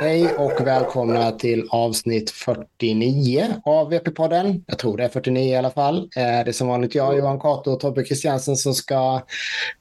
[0.00, 4.64] Hej och välkomna till avsnitt 49 av VP-podden.
[4.66, 5.96] Jag tror det är 49 i alla fall.
[5.96, 9.22] Eh, det är som vanligt jag, Johan Cato och Tobbe Christiansen som ska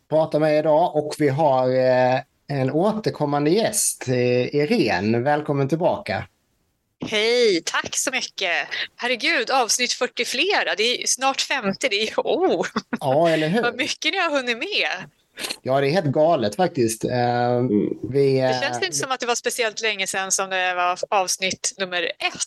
[0.10, 0.96] prata med idag.
[0.96, 5.20] Och vi har eh, en återkommande gäst, eh, Irene.
[5.20, 6.28] Välkommen tillbaka.
[7.06, 8.68] Hej, tack så mycket.
[8.96, 10.76] Herregud, avsnitt 40 flera.
[10.78, 11.88] Det är snart 50.
[11.90, 12.66] Det är oh.
[13.00, 13.62] Ja, eller hur?
[13.62, 15.10] Vad mycket ni har hunnit med.
[15.62, 17.06] Ja, det är helt galet faktiskt.
[17.06, 17.12] Uh,
[18.10, 21.00] vi, uh, det känns inte som att det var speciellt länge sedan som det var
[21.10, 22.42] avsnitt nummer ett.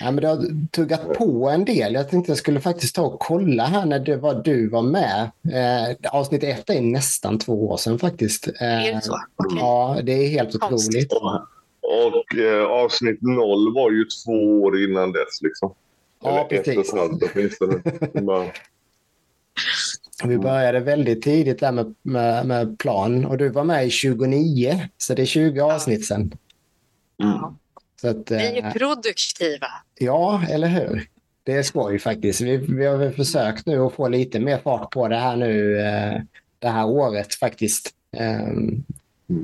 [0.00, 1.94] Ja, men det har tuggat på en del.
[1.94, 5.30] Jag tänkte jag skulle faktiskt ta och kolla här när det var du var med.
[5.46, 8.48] Uh, avsnitt ett är nästan två år sedan faktiskt.
[8.60, 9.12] är det så?
[9.36, 9.58] Okay.
[9.58, 11.12] Ja, det är helt otroligt.
[11.88, 15.42] Och eh, avsnitt noll var ju två år innan dess.
[15.42, 15.74] Liksom.
[16.22, 16.92] Ja, Eller precis.
[20.24, 24.88] Vi började väldigt tidigt där med, med, med, plan och du var med i 29,
[24.98, 26.32] så det är 20 avsnitt sen.
[27.22, 27.38] Mm.
[28.00, 29.66] Så att, Vi är eh, produktiva.
[29.98, 31.08] Ja, eller hur?
[31.42, 32.40] Det är skoj faktiskt.
[32.40, 36.20] Vi, vi har försökt nu att få lite mer fart på det här nu eh,
[36.58, 37.94] det här året faktiskt.
[38.16, 38.84] Um,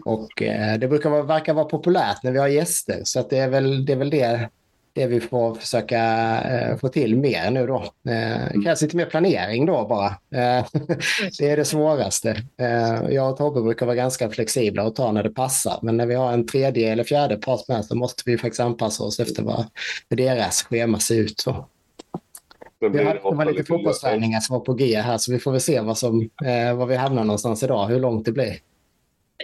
[0.05, 3.39] och eh, det brukar vara, verka vara populärt när vi har gäster, så att det
[3.39, 4.49] är väl det, är väl det,
[4.95, 6.01] det vi får försöka
[6.41, 7.83] eh, få till mer nu då.
[8.11, 10.07] Eh, det krävs lite mer planering då bara.
[10.07, 10.67] Eh,
[11.39, 12.43] det är det svåraste.
[12.61, 16.07] Eh, jag och Tobbe brukar vara ganska flexibla och ta när det passar, men när
[16.07, 19.43] vi har en tredje eller fjärde part med så måste vi faktiskt anpassa oss efter
[19.43, 19.67] vad
[20.09, 21.41] deras schema ser ut.
[21.41, 21.69] Så.
[22.81, 25.61] Vi hade, det var lite fotbollsträningar som var på G här, så vi får väl
[25.61, 28.57] se vad, som, eh, var vi hamnar någonstans idag, hur långt det blir.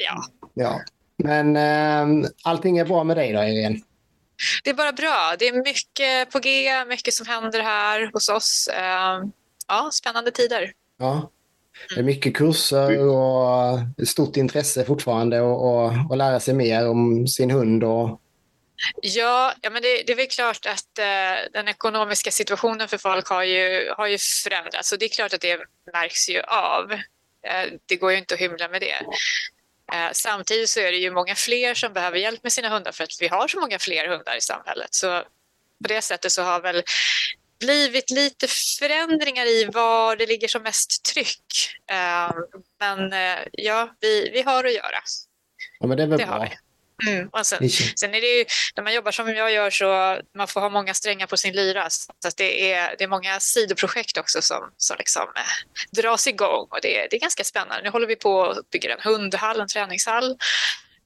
[0.06, 0.23] Ja.
[0.55, 0.81] ja.
[1.17, 3.81] Men eh, allting är bra med dig då, Irene?
[4.65, 5.35] Det är bara bra.
[5.39, 8.69] Det är mycket på G, mycket som händer här hos oss.
[8.73, 9.23] Eh,
[9.69, 10.73] ja, spännande tider.
[10.99, 11.31] Ja.
[11.95, 15.41] Det är mycket kurser och stort intresse fortfarande
[16.11, 17.85] att lära sig mer om sin hund.
[17.85, 18.21] Och...
[19.03, 23.29] Ja, ja men det, det är väl klart att eh, den ekonomiska situationen för folk
[23.29, 25.59] har ju, har ju förändrats och det är klart att det
[25.93, 26.93] märks ju av.
[27.47, 28.97] Eh, det går ju inte att hymla med det.
[29.93, 33.05] Eh, samtidigt så är det ju många fler som behöver hjälp med sina hundar för
[33.05, 34.95] att vi har så många fler hundar i samhället.
[34.95, 35.21] Så
[35.83, 36.83] på det sättet så har väl
[37.61, 38.47] blivit lite
[38.79, 41.77] förändringar i var det ligger som mest tryck.
[41.91, 42.33] Eh,
[42.81, 45.00] men eh, ja, vi, vi har att göra.
[45.81, 46.49] Ja, men det är väl det bra.
[47.06, 47.28] Mm.
[47.33, 48.44] Och sen, sen, är det ju,
[48.77, 51.91] när man jobbar som jag gör så man får ha många strängar på sin lyra.
[51.91, 56.66] Så att det, är, det är många sidoprojekt också som, som liksom, eh, dras igång
[56.71, 57.83] och det, det är ganska spännande.
[57.83, 60.31] Nu håller vi på att bygga en hundhall, en träningshall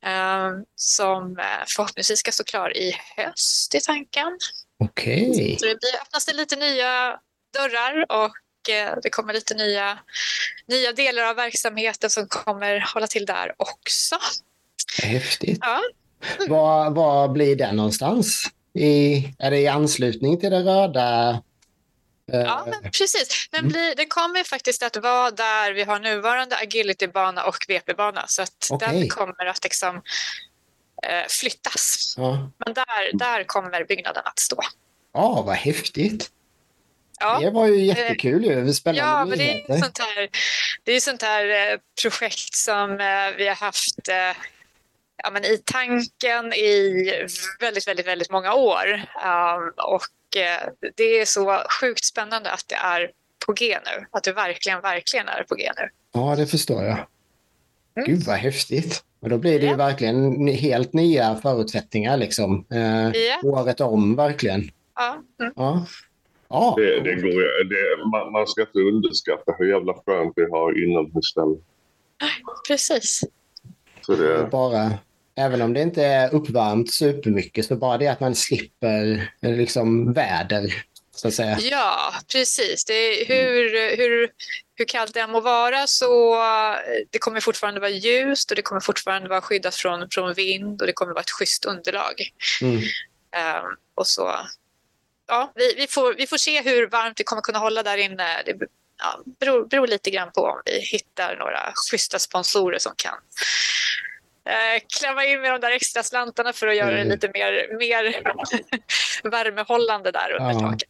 [0.06, 4.38] eh, som eh, förhoppningsvis ska stå klar i höst i tanken.
[4.84, 5.30] Okej.
[5.30, 5.56] Okay.
[5.58, 7.18] Så det blir, öppnas det lite nya
[7.54, 9.98] dörrar och eh, det kommer lite nya,
[10.66, 14.16] nya delar av verksamheten som kommer hålla till där också.
[15.02, 15.58] Häftigt.
[15.60, 15.80] Ja.
[16.48, 18.50] Var, var blir den någonstans?
[18.78, 21.42] I, är det i anslutning till det röda?
[22.32, 23.48] Eh, ja, men precis.
[23.50, 23.72] Den, mm.
[23.72, 28.24] blir, den kommer faktiskt att vara där vi har nuvarande agilitybana och VP-bana.
[28.26, 29.00] Så att okay.
[29.00, 29.96] den kommer att liksom,
[31.02, 32.14] eh, flyttas.
[32.16, 32.50] Ja.
[32.66, 34.60] Men där, där kommer byggnaden att stå.
[35.12, 36.30] Ja, vad häftigt.
[37.20, 37.38] Ja.
[37.40, 38.44] Det var ju jättekul.
[38.44, 38.72] Ju.
[38.72, 40.28] Spännande ja, men det är sånt här,
[40.84, 44.08] det är sånt här eh, projekt som eh, vi har haft
[45.16, 47.04] ja, men i tanken i
[47.60, 48.92] väldigt, väldigt, väldigt många år.
[48.94, 50.02] Um, och
[50.36, 53.10] uh, det är så sjukt spännande att det är
[53.46, 54.06] på G nu.
[54.10, 55.88] Att det verkligen, verkligen är på G nu.
[56.12, 57.06] Ja, det förstår jag.
[57.96, 58.08] Mm.
[58.08, 59.04] Gud vad häftigt.
[59.20, 59.70] Och då blir det ja.
[59.70, 62.66] ju verkligen helt nya förutsättningar liksom.
[62.70, 63.40] Eh, ja.
[63.42, 64.70] Året om verkligen.
[64.94, 65.22] Ja.
[65.40, 65.52] Mm.
[65.56, 65.86] ja.
[66.48, 66.74] ja.
[66.76, 71.62] Det, det går, det, man, man ska inte underskatta hur jävla skönt vi har inomhusställen.
[72.68, 73.24] Precis.
[74.06, 74.48] Det...
[74.50, 74.98] Bara,
[75.36, 80.12] även om det inte är uppvärmt supermycket, så bara det att man slipper eh, liksom
[80.12, 80.84] väder,
[81.14, 81.58] så att säga.
[81.60, 82.84] Ja, precis.
[82.84, 84.30] Det, hur, hur,
[84.74, 86.78] hur kallt det än må vara så eh,
[87.10, 90.86] det kommer fortfarande vara ljust och det kommer fortfarande vara skyddat från, från vind och
[90.86, 92.30] det kommer vara ett schysst underlag.
[92.62, 92.76] Mm.
[92.76, 94.34] Um, och så,
[95.28, 98.42] ja, vi, vi, får, vi får se hur varmt vi kommer kunna hålla där inne.
[98.46, 98.58] Det
[98.98, 103.18] ja, beror, beror lite grann på om vi hittar några schyssta sponsorer som kan
[104.48, 107.08] eh, klämma in med de där extra slantarna för att göra mm.
[107.08, 108.22] det lite mer, mer
[109.30, 110.60] värmehållande där under ja.
[110.60, 110.88] taket.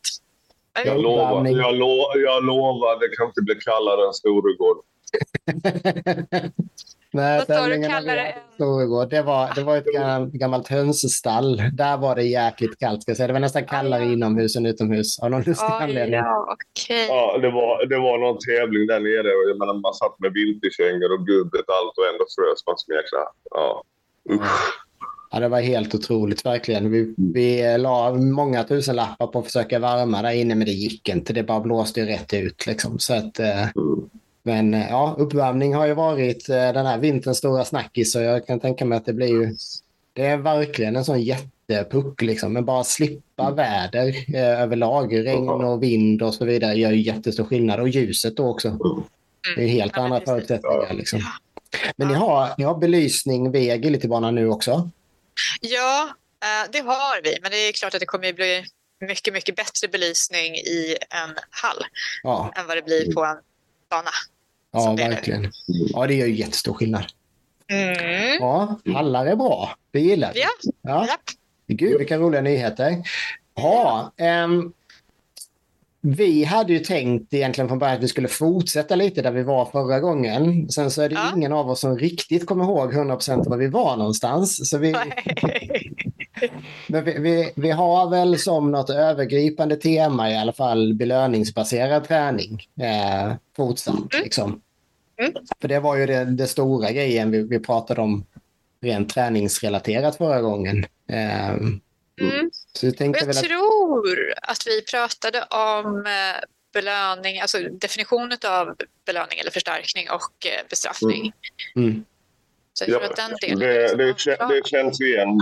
[0.84, 4.84] Jag lovar, jag, lo, jag lovar, det kan inte bli kallare än Storegård.
[7.14, 8.34] Nej, Vad sa du kallare?
[8.54, 9.10] Storegård.
[9.10, 11.62] Det var, det var ett gammalt, hönsstall.
[11.72, 13.02] Där var det jäkligt kallt.
[13.02, 13.26] Ska jag säga.
[13.26, 14.12] Det var nästan kallare ah, ja.
[14.12, 16.14] inomhus än utomhus av någon lustig ah, anledning.
[16.14, 17.06] Ja, okay.
[17.06, 19.28] ja, det, var, det var någon tävling där nere.
[19.48, 23.18] Jag menar, man satt med vinterkängor och gubbet allt och ändå frös man som jäkla...
[23.50, 23.82] Ja.
[24.30, 24.84] Usch.
[25.30, 26.90] Ja, det var helt otroligt verkligen.
[26.90, 31.08] Vi, vi la många tusen lappar på att försöka värma där inne, men det gick
[31.08, 31.32] inte.
[31.32, 32.66] Det bara blåste ju rätt ut.
[32.66, 32.98] Liksom.
[32.98, 34.10] Så att, eh, Mm.
[34.46, 38.12] Men eh, ja, uppvärmning har ju varit eh, den här vinterns stora snackis.
[38.12, 39.56] Så jag kan tänka mig att det blir ju...
[40.12, 42.22] Det är verkligen en sån jättepuck.
[42.22, 42.52] Liksom.
[42.52, 45.26] Men bara slippa väder eh, överlag.
[45.26, 47.80] Regn och vind och så vidare gör ju jättestor skillnad.
[47.80, 48.78] Och ljuset då också.
[49.56, 50.94] Det är helt andra förutsättningar.
[50.94, 51.20] Liksom.
[51.96, 54.90] Men ni har, ni har belysning vid agilitybanan nu också?
[55.60, 56.08] Ja,
[56.42, 57.38] eh, det har vi.
[57.42, 58.64] Men det är klart att det kommer att bli
[59.00, 61.84] mycket, mycket bättre belysning i en hall
[62.22, 63.36] Ja, än vad det blir på en
[63.90, 64.10] bana.
[64.74, 65.52] Ja verkligen.
[65.66, 67.04] Ja, det gör ju jättestor skillnad.
[67.72, 68.36] Mm.
[68.40, 69.70] Ja, hallar är bra.
[69.90, 70.40] Det gillar vi.
[70.40, 70.48] Ja,
[70.82, 71.06] Ja.
[71.66, 72.96] Gud, vilka roliga nyheter.
[73.54, 74.72] Ja, ehm,
[76.06, 79.64] vi hade ju tänkt egentligen från början att vi skulle fortsätta lite där vi var
[79.64, 80.68] förra gången.
[80.70, 81.32] Sen så är det Ja.
[81.36, 84.70] ingen av oss som riktigt kommer ihåg 100% var vi var någonstans.
[84.70, 84.94] Så vi,
[86.86, 92.62] men vi, vi, vi har väl som något övergripande tema i alla fall belöningsbaserad träning
[92.80, 94.14] eh, fortsatt.
[94.22, 94.60] Liksom.
[95.20, 95.32] Mm.
[95.60, 98.24] För det var ju det, det stora grejen vi, vi pratade om
[98.82, 100.84] rent träningsrelaterat förra gången.
[101.10, 101.54] Eh,
[102.20, 102.50] Mm.
[102.78, 103.44] Så jag tänkte jag väl att...
[103.44, 108.76] tror att vi pratade om eh, belöning, alltså definitionen av
[109.06, 111.32] belöning eller förstärkning och eh, bestraffning.
[111.76, 112.04] Mm,
[112.72, 113.58] Så jag tror Ja, att den delen
[113.98, 115.40] Det, det känns igen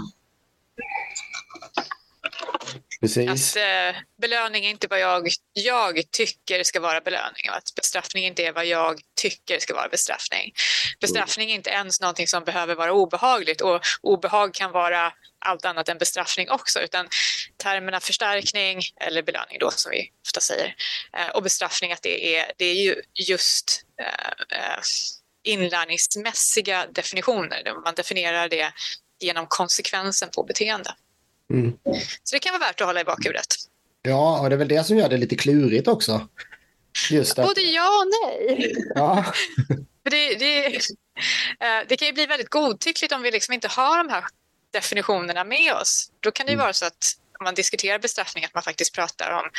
[3.02, 3.56] precis.
[3.56, 8.26] Att eh, belöning är inte vad jag, jag tycker ska vara belöning och att bestraffning
[8.26, 10.52] inte är vad jag tycker ska vara bestraffning.
[11.00, 15.12] Bestraffning är inte ens någonting som behöver vara obehagligt och obehag kan vara
[15.44, 17.08] allt annat än bestraffning också utan
[17.56, 20.74] termerna förstärkning eller belöning då som vi ofta säger
[21.16, 24.80] eh, och bestraffning att det är, det är ju just eh, eh
[25.44, 27.82] inlärningsmässiga definitioner.
[27.84, 28.72] Man definierar det
[29.20, 30.94] genom konsekvensen på beteende.
[31.52, 31.72] Mm.
[32.22, 33.46] Så det kan vara värt att hålla i bakhuvudet.
[34.02, 36.28] Ja, och det är väl det som gör det lite klurigt också.
[37.10, 38.72] Just att, Både ja och nej.
[38.94, 39.24] ja,
[40.10, 44.08] det, det, eh, det kan ju bli väldigt godtyckligt om vi liksom inte har de
[44.12, 44.24] här
[44.72, 46.10] definitionerna med oss.
[46.20, 46.64] Då kan det ju Mm.
[46.64, 49.50] vara så att om man diskuterar bestraffning att man faktiskt pratar om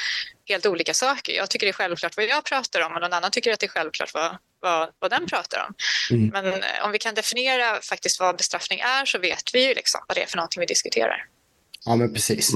[0.49, 1.33] helt olika saker.
[1.33, 3.65] Jag tycker det är självklart vad jag pratar om och någon annan tycker att det
[3.65, 5.75] är självklart vad, vad, vad den pratar om.
[6.17, 6.29] Mm.
[6.29, 10.01] Men eh, om vi kan definiera faktiskt vad bestraffning är så vet vi ju liksom
[10.07, 11.25] vad det är för någonting vi diskuterar.
[11.85, 12.53] Ja, men precis.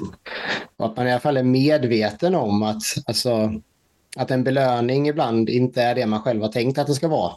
[0.78, 3.62] Och att man i alla fall är medveten om att, alltså,
[4.16, 7.34] att en belöning ibland inte är det man själv har tänkt att det ska vara.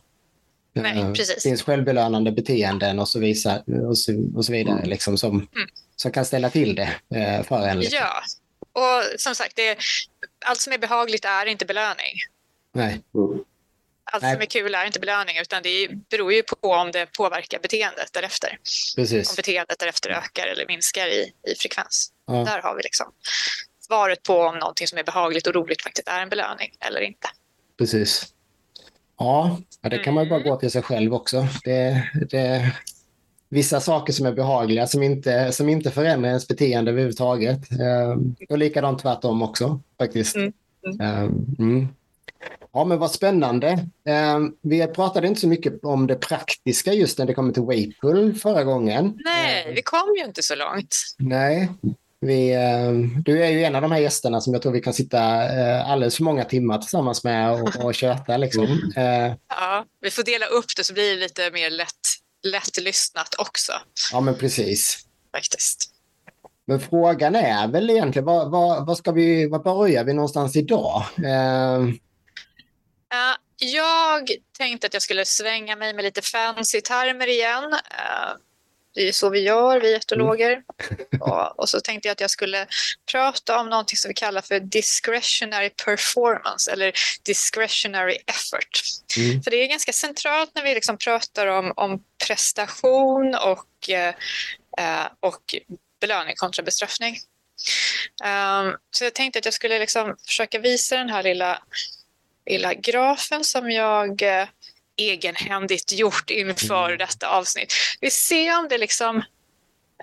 [0.73, 1.35] Nej, Eh, precis.
[1.35, 5.49] Det finns självbelönande beteenden och så, visa, och så, och så vidare liksom, som,
[5.97, 7.81] som kan ställa till det eh, för en.
[7.81, 7.99] Liksom.
[7.99, 8.23] Ja,
[8.73, 9.79] och som sagt, det,
[10.47, 12.15] allt som är behagligt är inte belöning.
[12.73, 13.01] Nej,
[14.12, 14.33] Allt Nej.
[14.35, 18.09] som är kul är inte belöning utan det beror ju på om det påverkar beteendet
[18.12, 18.49] därefter.
[18.51, 19.37] Om precis.
[19.37, 22.11] beteendet därefter ökar eller minskar i, i frekvens.
[22.27, 23.07] Ja, Där har vi liksom
[23.87, 27.29] svaret på om någonting som är behagligt och roligt faktiskt är en belöning eller inte.
[27.79, 28.27] precis.
[29.19, 30.49] Ja, det kan man bara Mm.
[30.51, 31.47] gå till sig själv också.
[31.65, 32.73] Det, det,
[33.49, 37.73] vissa saker som är behagliga som inte, som inte förändrar ens beteende överhuvudtaget.
[37.73, 38.17] Eh,
[38.49, 40.37] och likadant tvärtom också faktiskt.
[40.37, 40.53] Mm.
[41.01, 41.23] Eh,
[41.59, 41.89] mm.
[42.73, 43.69] Ja, men vad spännande.
[44.07, 48.35] Eh, vi pratade inte så mycket om det praktiska just när det kommer till Wakepool
[48.35, 49.19] förra gången.
[49.25, 50.97] Nej, Eh, vi kom ju inte så långt.
[51.19, 51.71] Nej.
[52.21, 54.95] Vi, eh, du är ju en av de här gästerna som jag tror vi kan
[54.95, 55.19] sitta
[55.59, 58.37] eh, alldeles för många timmar tillsammans med och, och köta.
[58.37, 58.64] Liksom.
[58.97, 61.87] Eh, Ja, vi får dela upp det så blir det lite mer lätt,
[62.47, 63.73] lätt lyssnat också
[64.12, 64.99] ja, men precis.
[65.35, 65.91] faktiskt.
[66.67, 71.03] Men frågan är väl egentligen, vad, vad, vad ska vi, vad börjar vi någonstans idag?
[71.25, 71.87] Eh,
[73.12, 77.73] Eh, jag tänkte att jag skulle svänga mig med lite fancy termer igen.
[77.73, 78.37] Eh,
[78.95, 80.62] det är så vi gör, vi etologer.
[81.21, 82.67] och, och så tänkte jag att jag skulle
[83.11, 88.83] prata om någonting som vi kallar för discretionary performance eller discretionary effort.
[89.17, 89.43] Mm.
[89.43, 95.55] För det är ganska centralt när vi liksom pratar om, om prestation och, eh, och
[96.00, 97.17] belöning kontra bestraffning.
[98.25, 101.62] Um, så jag tänkte att jag skulle liksom försöka visa den här lilla,
[102.47, 104.49] lilla grafen som jag eh,
[104.97, 106.99] egenhändigt gjort inför Mm.
[106.99, 107.73] detta avsnitt.
[108.00, 109.16] Vi ser om det liksom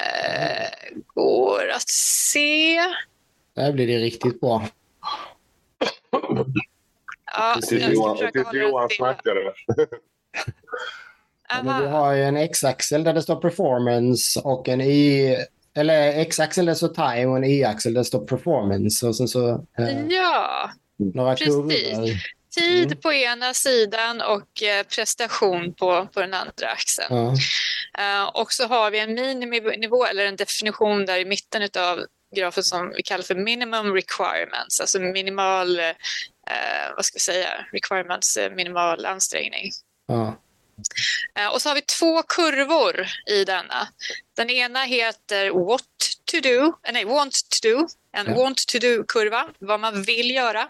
[0.01, 2.79] eh, går att se.
[3.55, 4.67] där blir det riktigt bra.
[7.31, 9.53] Ja, Tills jag ska Johan, tills snackade.
[11.49, 11.97] Ja, men vi Aha.
[11.99, 15.35] har ju en x-axel där det står performance och en y...
[15.75, 19.07] Eller x-axel där det står time och en y-axel där det står performance.
[19.07, 21.47] Och sen så eh, Ja, några precis.
[21.47, 22.37] kurvor.
[22.55, 22.97] tid mm.
[23.01, 27.07] på ena sidan och eh, prestation på, på den andra axeln.
[27.09, 27.33] Ja.
[27.99, 31.99] Uh, och så har vi en miniminivå, eller en definition där i mitten av
[32.35, 38.37] grafen som vi kallar för minimum requirements, alltså minimal, uh, vad ska vi säga, requirements,
[38.55, 39.71] minimal ansträngning.
[40.07, 40.35] Ja.
[41.39, 43.87] Uh, och så har vi två kurvor i denna.
[44.35, 45.83] Den ena heter what
[46.31, 48.35] to do, nej, want to do, en ja.
[48.35, 50.69] want to do-kurva, vad man vill göra.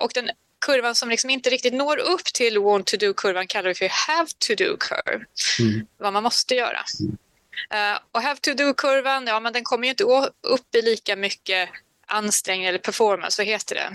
[0.00, 0.30] och den
[0.66, 4.28] kurvan som liksom inte riktigt når upp till want to do-kurvan kallar vi för have
[4.38, 5.24] to do-curve.
[5.60, 5.86] Mm.
[5.96, 6.84] Vad man måste göra.
[7.00, 7.98] Mm.
[8.12, 10.04] Och have to do-kurvan, ja men den kommer ju inte
[10.42, 11.68] upp i lika mycket
[12.06, 13.92] ansträngning eller performance, vad heter det?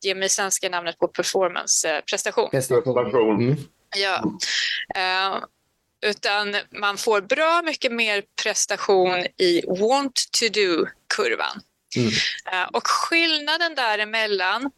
[0.00, 2.50] Ge mig svenska namnet på performance, uh, prestation.
[2.50, 3.40] Prestation.
[3.40, 3.56] Mm.
[3.96, 4.22] Ja.
[4.96, 5.44] Uh,
[6.06, 11.60] utan man får bra mycket mer prestation i want to do-kurvan.
[11.96, 12.08] Mm.
[12.08, 14.70] Uh, och skillnaden däremellan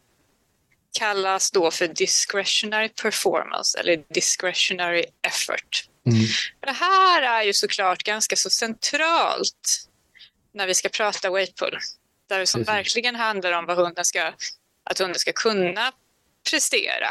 [0.98, 5.88] kallas då för discretionary performance eller discretionary effort.
[6.06, 6.24] Mm.
[6.60, 9.88] Det här är ju såklart ganska så centralt
[10.54, 11.78] när vi ska prata weightpull.
[12.28, 12.74] Där det som Precis.
[12.74, 14.32] verkligen handlar om vad hunden ska,
[14.84, 15.92] att hunden ska kunna
[16.50, 17.08] prestera.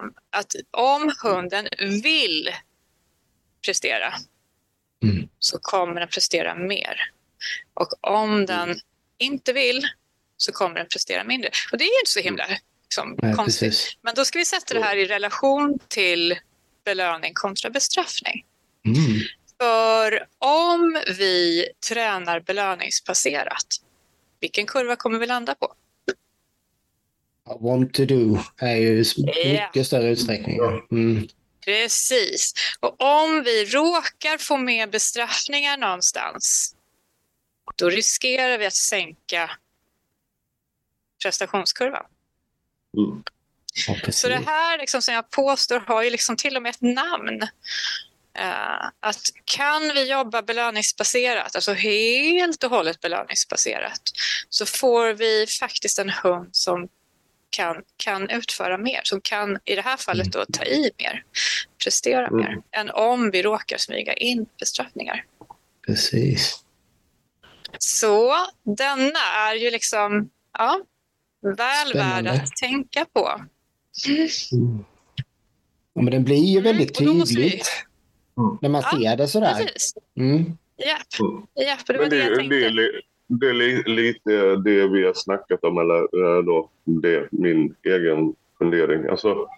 [0.00, 1.68] Um, att om hunden
[2.02, 2.50] vill
[3.66, 4.14] prestera
[5.02, 5.28] mm.
[5.38, 7.10] så kommer den prestera mer.
[7.74, 8.80] Och om den
[9.18, 9.88] inte vill
[10.36, 11.50] så kommer den prestera mindre.
[11.72, 12.46] Och det är inte så himla
[12.82, 13.68] liksom, Nej, konstigt.
[13.68, 13.96] Precis.
[14.02, 16.38] Men då ska vi sätta det här i relation till
[16.84, 18.44] belöning kontra bestraffning.
[18.86, 19.20] Mm.
[19.60, 23.66] För om vi tränar belöningsbaserat,
[24.40, 25.74] vilken kurva kommer vi landa på?
[27.60, 29.84] Want to do är ju mycket yeah.
[29.84, 30.58] större utsträckning.
[30.90, 31.28] Mm.
[31.64, 32.54] Precis.
[32.80, 36.74] Och om vi råkar få med bestraffningar någonstans,
[37.76, 39.50] då riskerar vi att sänka
[41.22, 42.06] prestationskurvan.
[42.96, 43.22] Mm.
[43.88, 46.80] Ja, så det här liksom, som jag påstår har ju liksom till och med ett
[46.80, 47.42] namn.
[48.38, 54.00] Uh, att kan vi jobba belöningsbaserat, alltså helt och hållet belöningsbaserat,
[54.48, 56.88] så får vi faktiskt en hund som
[57.50, 61.24] kan, kan utföra mer, som kan i det här fallet då ta i mer,
[61.84, 62.36] prestera mm.
[62.36, 65.24] mer, än om vi råkar smyga in bestraffningar.
[65.86, 66.64] Precis.
[67.78, 70.80] Så denna är ju liksom ja,
[71.56, 73.40] väl värd att tänka på.
[74.52, 74.84] Mm.
[75.92, 77.68] Ja, men den blir ju väldigt mm, tydligt
[78.38, 78.58] mm.
[78.62, 79.54] när man ja, ser det sådär.
[79.54, 79.94] Precis.
[80.16, 80.58] Mm.
[80.76, 81.68] Japp, mm.
[81.68, 82.56] Japp det var men det, det jag tänkte.
[82.56, 87.74] Det är, det är lite det vi har snackat om, eller eh, då, det min
[87.82, 89.06] egen fundering.
[89.06, 89.48] Alltså,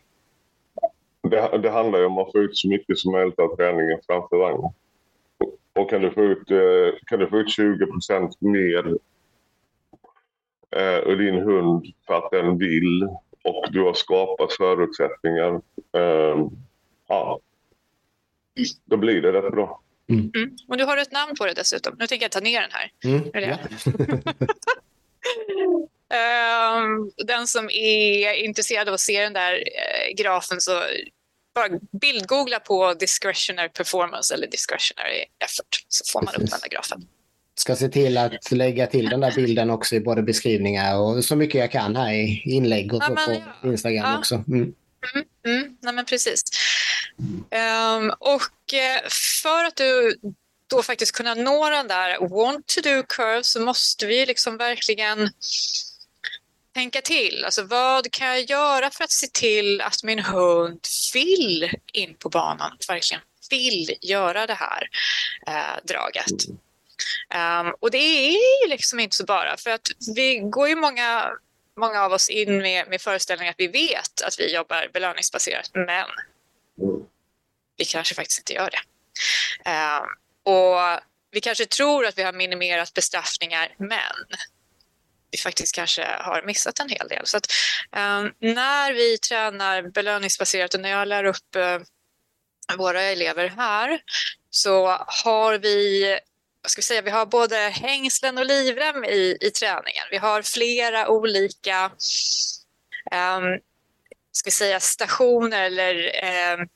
[1.22, 4.36] det, det handlar ju om att få ut så mycket som möjligt av träningen framför
[4.36, 4.70] vagnen.
[5.72, 8.86] Och kan du få ut, eh, kan du få ut 20 procent mer
[10.76, 13.08] eh, ur din hund för att den vill
[13.44, 15.60] och du har skapat förutsättningar.
[17.08, 17.40] Ja,
[18.84, 19.80] då blir det rätt bra.
[20.10, 20.30] Mm.
[20.34, 20.56] Mm.
[20.68, 21.96] Och du har ett namn på det dessutom.
[21.98, 22.90] Nu tänker jag ta ner den här.
[23.04, 23.22] Mm.
[26.12, 30.82] Um, den som är intresserad av att se den där uh, grafen så
[31.54, 31.68] bara
[32.00, 36.44] bildgoogla på discretionary performance eller discretionary effort så får man Precis.
[36.44, 37.06] upp den där grafen.
[37.54, 41.36] Ska se till att lägga till den där bilden också i både beskrivningar och så
[41.36, 43.70] mycket jag kan här i inlägg och ja, men, på ja.
[43.70, 44.18] Instagram ja.
[44.18, 44.34] också.
[44.34, 44.74] Mm.
[45.14, 46.42] Mm, mm, nej, men precis.
[47.50, 49.08] Um, och eh,
[49.42, 50.18] för att du
[50.70, 55.30] då faktiskt kunna nå den där want to do curve så måste vi liksom verkligen
[56.74, 57.44] tänka till.
[57.44, 60.80] Alltså vad kan jag göra för att se till att min hund
[61.14, 64.88] vill in på banan, verkligen vill göra det här
[65.46, 66.48] eh, draget.
[67.34, 71.30] Um, och det är ju liksom inte så bara, för att vi går ju många,
[71.76, 75.88] många av oss in med, med föreställningen att vi vet att vi jobbar belöningsbaserat, men
[75.88, 77.06] mm
[77.80, 78.80] vi kanske faktiskt inte gör det.
[79.70, 80.02] Eh,
[80.54, 84.38] och vi kanske tror att vi har minimerat bestraffningar, men
[85.30, 87.26] vi faktiskt kanske har missat en hel del.
[87.26, 87.46] Så att,
[87.96, 91.78] eh, när vi tränar belöningsbaserat och när jag lär upp eh,
[92.76, 94.00] våra elever här
[94.50, 94.86] så
[95.24, 96.18] har vi
[96.62, 100.04] vad ska vi säga, vi har både hängslen och livrem i, i träningen.
[100.10, 101.84] Vi har flera olika
[103.12, 103.60] um,
[104.32, 105.94] ska vi säga, stationer eller
[106.58, 106.68] um,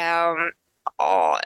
[0.00, 0.52] um,
[0.98, 1.40] ja,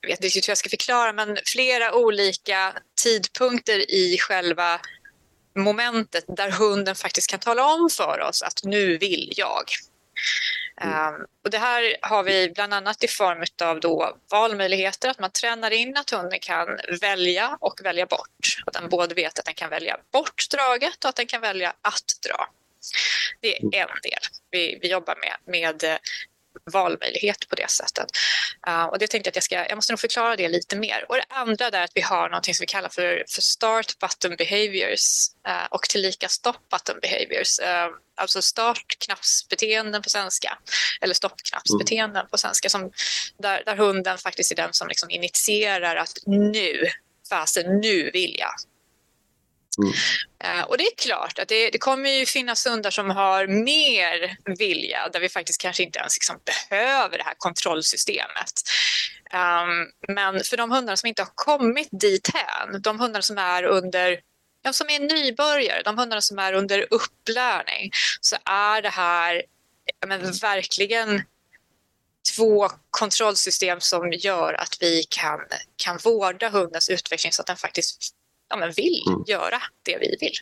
[0.00, 4.80] jag vet inte hur jag ska förklara, men flera olika tidpunkter i själva
[5.56, 9.64] momentet där hunden faktiskt kan tala om för oss att nu vill jag.
[10.80, 11.14] Mm.
[11.14, 15.30] Um, och det här har vi bland annat i form av då valmöjligheter, att man
[15.30, 16.68] tränar in att hunden kan
[17.00, 18.62] välja och välja bort.
[18.66, 21.74] Att den både vet att den kan välja bort draget och att den kan välja
[21.82, 22.48] att dra.
[23.40, 23.74] Det är mm.
[23.74, 24.20] en del
[24.50, 25.98] vi, vi jobbar med, med
[26.72, 28.06] valmöjlighet på det sättet.
[28.68, 31.06] Uh, och det tänkte jag att jag ska, jag måste nog förklara det lite mer.
[31.08, 34.36] Och det andra är att vi har något som vi kallar för, för start button
[34.36, 37.60] behaviors uh, och tillika stop button behaviors.
[37.60, 40.58] Uh, alltså startknappsbeteenden på svenska
[41.00, 42.30] eller stoppknappsbeteenden mm.
[42.30, 42.92] på svenska som,
[43.38, 46.86] där, där hunden faktiskt är den som liksom initierar att nu,
[47.30, 48.50] fasen nu vill jag
[49.78, 49.92] Mm.
[50.44, 54.36] Eh, och det är klart att det, det, kommer ju finnas hundar som har mer
[54.58, 58.52] vilja där vi faktiskt kanske inte ens liksom behöver det här kontrollsystemet.
[59.32, 63.62] Um, men för de hundar som inte har kommit dit hän, de hundar som är
[63.62, 64.20] under
[64.62, 67.90] ja, som är nybörjare, de hundar som är under upplärning,
[68.20, 69.42] så är det här
[70.06, 71.22] men, verkligen
[72.36, 75.40] två kontrollsystem som gör att vi kan,
[75.76, 78.15] kan vårda hundens utveckling så att den faktiskt
[78.48, 79.24] ja, men vill mm.
[79.26, 80.34] göra det vi vill.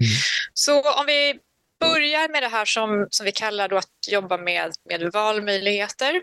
[0.00, 0.12] Mm.
[0.54, 1.38] Så om vi
[1.80, 6.22] börjar med det här som, som vi kallar då att jobba med, med valmöjligheter.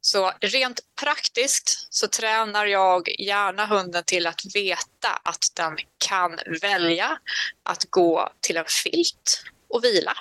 [0.00, 7.18] Så rent praktiskt så tränar jag gärna hunden till att veta att den kan välja
[7.62, 10.16] att gå till en filt och vila.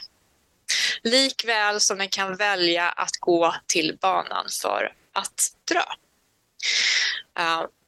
[1.03, 5.85] Likväl som den kan välja att gå till banan för att dra.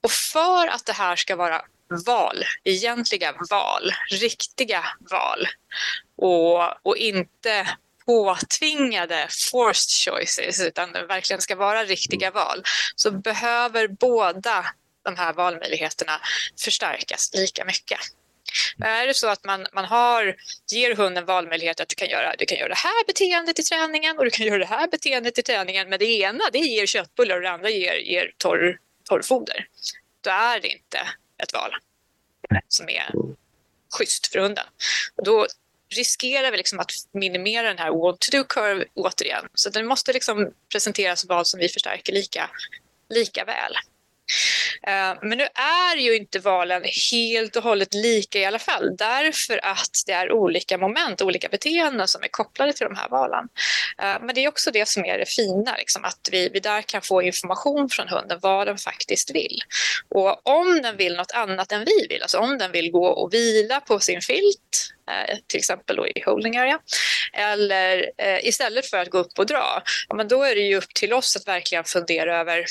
[0.04, 1.62] Och för att det här ska vara
[2.06, 5.48] val, egentliga val, riktiga val
[6.18, 7.68] och, och inte
[8.06, 12.64] påtvingade forced choices utan det verkligen ska vara riktiga val
[12.96, 14.66] så behöver båda
[15.06, 16.22] de här valmöjligheterna
[16.64, 18.00] förstärkas lika mycket.
[18.84, 20.36] Är det så att man, man har,
[20.72, 24.18] ger hunden valmöjlighet att du kan, göra, du kan göra det här beteendet i träningen
[24.18, 27.36] och du kan göra det här beteendet i träningen men det ena det ger köttbullar
[27.36, 29.68] och det andra ger, ger torr torrfoder,
[30.22, 31.00] då är det inte
[31.44, 31.72] ett val
[32.68, 33.12] som är
[33.98, 34.66] schysst för hunden.
[35.16, 35.48] Och då
[35.90, 39.48] riskerar vi liksom att minimera den här want to do curve återigen.
[39.54, 42.50] Så den måste liksom presenteras val som vi förstärker lika,
[43.10, 43.74] lika väl.
[44.88, 45.44] Eh, men nu
[45.94, 50.32] är ju inte valen helt och hållet lika i alla fall därför att det är
[50.32, 53.48] olika moment, olika beteenden som är kopplade till de här valen.
[54.02, 56.82] Eh, men det är också det som är det fina, liksom, att vi, vi där
[56.82, 59.60] kan få information från hunden vad den faktiskt vill.
[60.16, 63.34] Och om den vill något annat än vi vill, alltså om den vill gå och
[63.34, 66.80] vila på sin filt eh, till exempel då i holding area,
[67.34, 68.12] eller
[68.46, 71.14] istället för att gå upp och dra, ja, men då är det ju upp till
[71.14, 72.66] oss att verkligen fundera över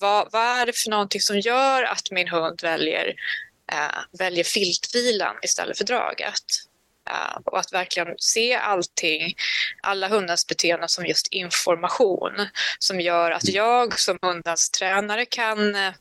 [0.00, 3.14] vad, vad är det för någonting som gör att min hund väljer,
[3.72, 6.44] äh, väljer filtvilan istället för draget?
[7.10, 9.34] Uh, och att verkligen se allting,
[9.82, 15.92] alla hundens beteenden som just information som gör att jag som hundens tränare kan uh,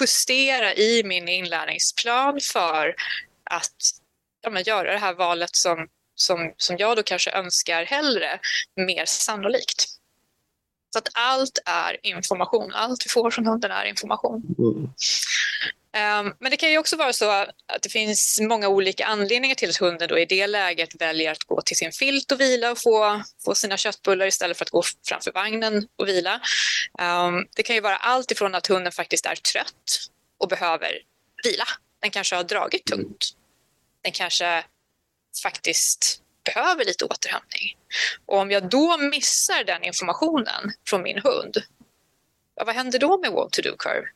[0.00, 2.94] justera i min inlärningsplan för
[3.50, 3.76] att
[4.42, 8.40] ja, men göra det här valet som, som, som jag då kanske önskar hellre
[8.76, 9.99] mer sannolikt.
[10.92, 12.72] Så att allt är information.
[12.74, 14.42] Allt vi får från hunden är information.
[14.58, 14.90] Mm.
[15.92, 19.70] Um, men det kan ju också vara så att det finns många olika anledningar till
[19.70, 22.78] att hunden då i det läget väljer att gå till sin filt och vila och
[22.78, 26.40] få, få sina köttbullar istället för att gå framför vagnen och vila.
[27.00, 30.98] Um, det kan ju vara allt ifrån att hunden faktiskt är trött och behöver
[31.44, 31.64] vila.
[32.00, 33.28] Den kanske har dragit tungt.
[34.02, 34.64] Den kanske
[35.42, 37.76] faktiskt behöver lite återhämtning.
[38.26, 41.56] Och om jag då missar den informationen från min hund,
[42.54, 44.06] vad händer då med want to do curve?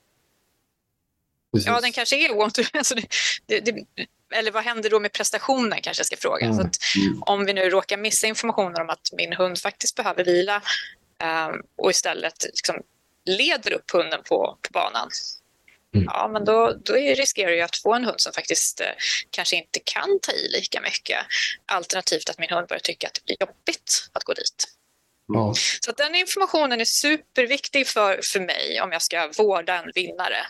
[1.52, 1.66] Precis.
[1.66, 2.94] Ja, den kanske är want to alltså
[3.46, 3.84] det, det,
[4.34, 6.46] Eller vad händer då med prestationen kanske jag ska fråga.
[6.46, 6.56] Mm.
[6.56, 6.80] Så
[7.20, 10.62] om vi nu råkar missa informationen om att min hund faktiskt behöver vila
[11.48, 12.82] um, och istället liksom
[13.24, 15.10] leder upp hunden på, på banan
[15.94, 16.06] Mm.
[16.06, 18.86] Ja, men då, då riskerar jag att få en hund som faktiskt eh,
[19.30, 21.18] kanske inte kan ta i lika mycket.
[21.66, 24.64] Alternativt att min hund börjar tycka att det blir jobbigt att gå dit.
[25.34, 25.54] Mm.
[25.80, 30.46] Så den informationen är superviktig för, för mig om jag ska vårda en vinnare.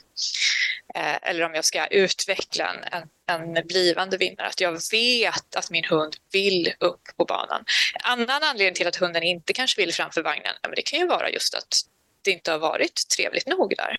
[0.94, 4.46] Eh, eller om jag ska utveckla en, en blivande vinnare.
[4.46, 7.64] Att jag vet att min hund vill upp på banan.
[7.94, 11.06] En annan anledning till att hunden inte kanske vill framför vagnen, men det kan ju
[11.06, 11.80] vara just att
[12.22, 13.96] det inte har varit trevligt nog där.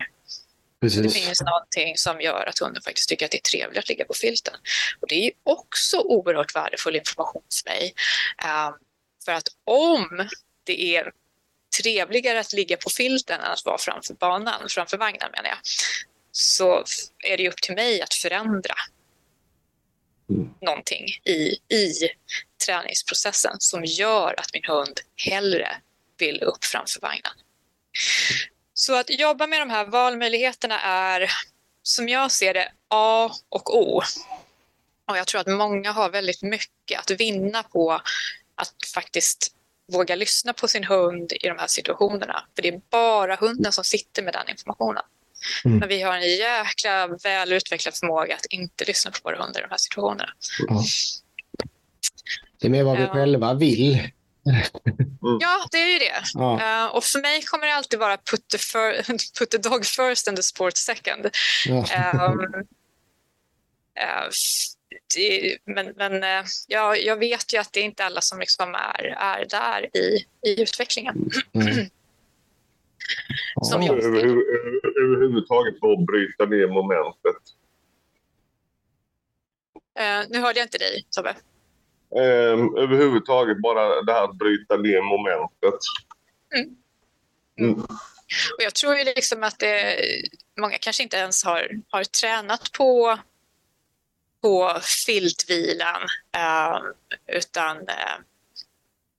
[0.85, 1.13] Precis.
[1.13, 4.05] Det finns någonting som gör att hunden faktiskt tycker att det är trevligt att ligga
[4.05, 4.53] på filten.
[4.99, 7.93] Och det är också oerhört värdefull information för mig.
[8.43, 8.79] Um,
[9.25, 10.29] för att om
[10.63, 11.11] det är
[11.81, 15.57] trevligare att ligga på filten än att vara framför banan, framför vagnen menar jag,
[16.31, 16.83] så
[17.27, 18.75] är det upp till mig att förändra
[20.29, 20.49] mm.
[20.61, 22.09] någonting i, i
[22.65, 25.77] träningsprocessen som gör att min hund hellre
[26.17, 27.31] vill upp framför vagnen.
[28.77, 31.31] Så att jobba med de här valmöjligheterna är,
[31.83, 34.01] som jag ser det, A och O.
[35.07, 38.01] Och jag tror att många har väldigt mycket att vinna på
[38.55, 39.51] att faktiskt
[39.91, 42.45] våga lyssna på sin hund i de här situationerna.
[42.55, 45.03] För det är bara hunden som sitter med den informationen.
[45.65, 45.77] Mm.
[45.77, 49.69] Men vi har en jäkla välutvecklad förmåga att inte lyssna på våra hundar i de
[49.69, 50.33] här situationerna.
[50.67, 50.83] Ja.
[52.59, 53.13] Det är mer vad vi ja.
[53.13, 54.09] själva vill.
[54.45, 55.37] Mm.
[55.41, 56.23] Ja, det är ju det.
[56.33, 56.85] Ja.
[56.85, 58.93] Uh, och för mig kommer det alltid vara put the, for,
[59.39, 61.29] put the dog first and the sport second.
[61.65, 61.75] Ja.
[62.29, 62.39] Um,
[63.99, 64.29] uh,
[65.15, 68.75] det, men men uh, ja, jag vet ju att det är inte alla som liksom
[68.75, 71.29] är, är där i, i utvecklingen.
[71.53, 71.89] Mm.
[73.61, 74.41] som jag över, över,
[75.03, 77.41] överhuvudtaget för att bryta ner momentet.
[80.29, 81.35] nu hörde jag inte dig, Tobbe.
[82.09, 85.79] Um, överhuvudtaget bara det här att bryta ner momentet.
[86.55, 86.75] Mm.
[87.59, 87.83] Mm.
[88.57, 90.01] Och jag tror ju liksom att det,
[90.59, 93.19] många kanske inte ens har, har tränat på,
[94.41, 96.01] på filtvilan
[96.37, 96.79] uh,
[97.27, 98.17] utan uh,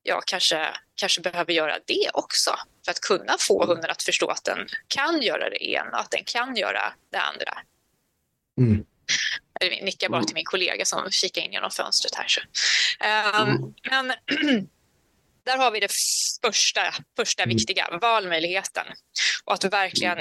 [0.03, 2.51] ja, kanske, kanske behöver göra det också
[2.85, 6.11] för att kunna få hunden att förstå att den kan göra det ena och att
[6.11, 7.59] den kan göra det andra.
[8.59, 8.85] Mm.
[9.61, 12.27] Jag nickar bara till min kollega som kikar in genom fönstret här.
[12.29, 12.41] Så.
[13.43, 14.07] Um, men
[15.45, 15.93] där har vi det
[16.43, 16.81] första,
[17.17, 17.57] första mm.
[17.57, 18.87] viktiga, valmöjligheten.
[19.45, 20.19] Och att verkligen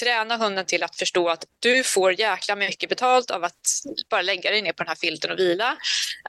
[0.00, 3.60] träna hunden till att förstå att du får jäkla mycket betalt av att
[4.10, 5.76] bara lägga dig ner på den här filten och vila.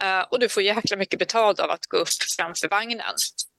[0.04, 3.16] Uh, och du får jäkla mycket betalt av att gå upp framför vagnen.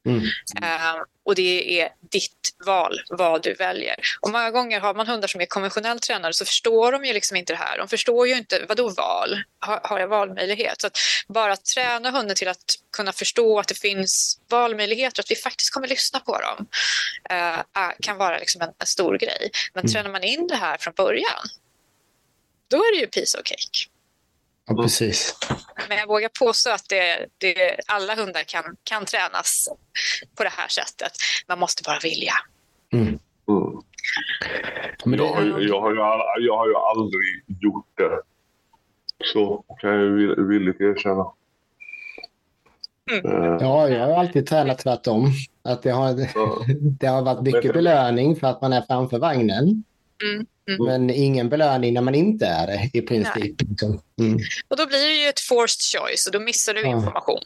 [0.07, 0.23] Mm.
[0.63, 3.97] Uh, och det är ditt val vad du väljer.
[4.21, 7.37] Och många gånger har man hundar som är konventionellt tränade så förstår de ju liksom
[7.37, 7.79] inte det här.
[7.79, 9.43] De förstår ju inte, vad då val?
[9.59, 10.81] Har, har jag valmöjlighet?
[10.81, 15.37] Så att bara träna hunden till att kunna förstå att det finns valmöjligheter, att vi
[15.37, 16.67] faktiskt kommer lyssna på dem,
[17.33, 19.51] uh, kan vara liksom en, en, stor grej.
[19.75, 19.93] Men mm.
[19.93, 21.47] tränar man in det här från början,
[22.69, 24.00] då är det ju piece of cake.
[24.71, 25.39] Ja, precis.
[25.89, 29.69] Men jag vågar påstå att det, det, alla hundar kan, kan tränas
[30.37, 31.13] på det här sättet.
[31.49, 32.33] Man måste bara vilja.
[32.93, 33.07] Mm.
[33.07, 33.19] Mm.
[35.05, 38.21] Jag, har, jag, har ju, jag har ju aldrig gjort det.
[39.33, 41.33] Så kan jag ju villigt erkänna.
[43.11, 43.33] Mm.
[43.33, 45.33] Uh, ja, jag har alltid tränat tvärtom.
[45.63, 46.27] Att det, har, uh,
[47.01, 49.85] det har varit mycket belöning för att man är framför vagnen.
[50.23, 50.47] Mm.
[50.69, 50.87] Mm.
[50.87, 53.63] Men ingen belöning när man inte är det i princip.
[53.63, 54.03] Liksom.
[54.21, 54.39] Mm.
[54.69, 56.89] Och då blir det ju ett forced choice och då missar du ja.
[56.89, 57.41] information.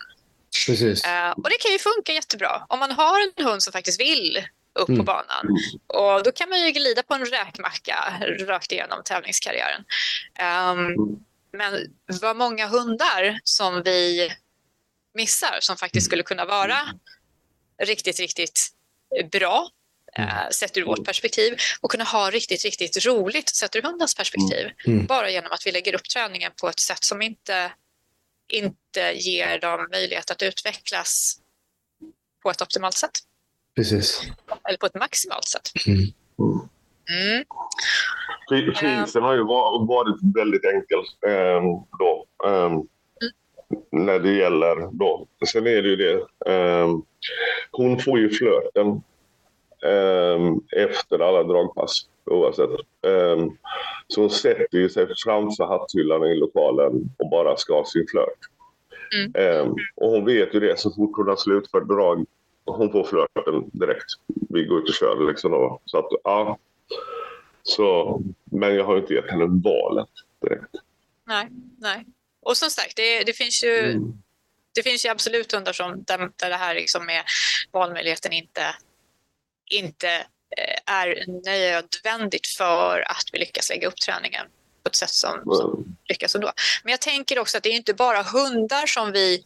[0.66, 1.04] Precis.
[1.04, 4.44] Uh, och det kan ju funka jättebra om man har en hund som faktiskt vill
[4.78, 4.98] upp mm.
[4.98, 5.46] på banan.
[5.86, 7.96] Och då kan man ju glida på en räkmacka
[8.46, 9.84] rakt igenom tävlingskarriären.
[10.70, 11.20] Um,
[11.52, 11.86] men
[12.20, 14.30] vad många hundar som vi
[15.14, 16.76] missar som faktiskt skulle kunna vara
[17.82, 18.60] riktigt, riktigt
[19.32, 19.68] bra
[20.18, 24.66] eh, sett ur vårt perspektiv och kunna ha riktigt, riktigt roligt sett ur hundens perspektiv.
[24.86, 24.96] Mm.
[24.96, 25.06] mm.
[25.06, 27.72] Bara genom att vi lägger upp träningen på ett sätt som inte,
[28.48, 31.40] inte ger dem möjlighet att utvecklas
[32.42, 33.18] på ett optimalt sätt.
[33.76, 34.22] Precis.
[34.68, 35.70] Eller på ett maximalt sätt.
[35.86, 36.12] Mm.
[37.10, 37.44] Mm.
[38.74, 39.44] Krisen har ju
[39.86, 41.62] varit väldigt enkel eh,
[41.98, 42.26] då.
[42.44, 42.86] Eh, mm.
[43.90, 45.26] När det gäller då.
[45.46, 46.26] Sen är det ju det.
[46.52, 46.88] Eh,
[47.70, 49.00] hon får ju flöten Ehm,
[50.76, 52.70] efter alla dragpass oavsett.
[53.06, 53.50] Ehm,
[54.08, 58.38] så hon sätter ju sig framför hatthyllan i lokalen och bara ska ha sin flört.
[59.14, 59.32] Mm.
[59.34, 62.26] Ehm, och hon vet ju det så fort hon har slutfört drag.
[62.64, 64.10] Hon får flörten direkt.
[64.50, 65.80] Vi går ut och kör liksom då.
[65.84, 66.58] Så att, ja.
[67.62, 70.08] Så, men jag har inte gett henne valet
[70.42, 70.74] direkt.
[71.26, 72.06] Nej, nej.
[72.42, 74.22] Och som sagt, det, det finns ju mm.
[74.74, 77.22] det finns ju absolut hundar som, där, där det här liksom med
[77.72, 78.60] valmöjligheten inte
[79.70, 80.08] inte
[80.56, 84.46] eh, är nödvändigt för att vi lyckas lägga upp träningen
[84.82, 86.52] på ett sätt som, som lyckas ändå.
[86.82, 89.44] Men jag tänker också att det är inte bara hundar som vi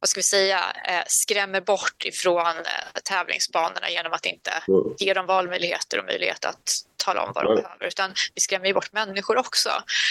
[0.00, 4.50] vad ska vi säga, eh, skrämmer bort ifrån eh, tävlingsbanorna genom att inte
[4.98, 7.86] ge dem valmöjligheter och möjlighet att tala om vad de behöver.
[7.86, 9.70] Utan vi skrämmer ju bort människor också.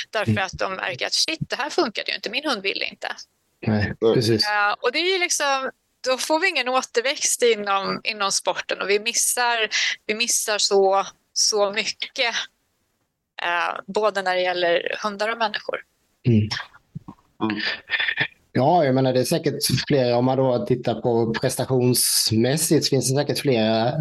[0.09, 0.45] Därför mm.
[0.45, 3.15] att de märker att shit, det här funkade ju inte, min hund ville inte.
[3.67, 4.43] Nej, precis.
[4.81, 5.71] och det är ju liksom,
[6.07, 9.69] då får vi ingen återväxt inom, inom sporten och vi missar,
[10.05, 12.35] vi missar så, så mycket.
[13.41, 15.83] Eh, både när det gäller hundar och människor.
[16.27, 16.49] Mm.
[17.43, 17.61] Mm.
[18.51, 23.15] Ja, jag menar det är säkert flera, om man då tittar på prestationsmässigt finns det
[23.15, 23.93] säkert flera,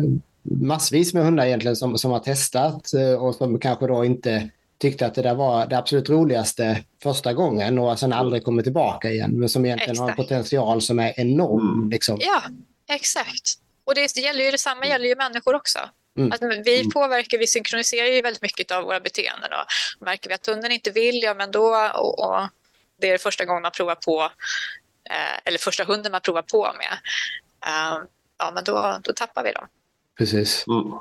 [0.43, 5.07] massvis med hundar egentligen som, som har testat eh, och som kanske då inte tyckte
[5.07, 9.31] att det där var det absolut roligaste första gången och sen aldrig kommer tillbaka igen.
[9.31, 10.03] Men som egentligen exakt.
[10.03, 11.73] har en potential som är enorm.
[11.75, 11.91] Mm.
[11.91, 12.19] Liksom.
[12.21, 12.43] Ja,
[12.91, 13.59] exakt.
[13.85, 15.79] Och det gäller ju detsamma gäller ju människor också.
[16.19, 16.33] Mm.
[16.33, 16.91] Att vi mm.
[16.91, 19.51] påverkar, vi synkroniserar ju väldigt mycket av våra beteenden.
[19.53, 22.49] Och märker vi att hunden inte vill, ja men då, och, och
[23.01, 24.23] det är det första gången man provar på,
[25.11, 26.99] eh, eller första hunden man provar på med,
[27.67, 27.99] eh,
[28.39, 29.67] ja men då, då tappar vi dem.
[30.19, 30.65] Precis.
[30.67, 30.93] Mm.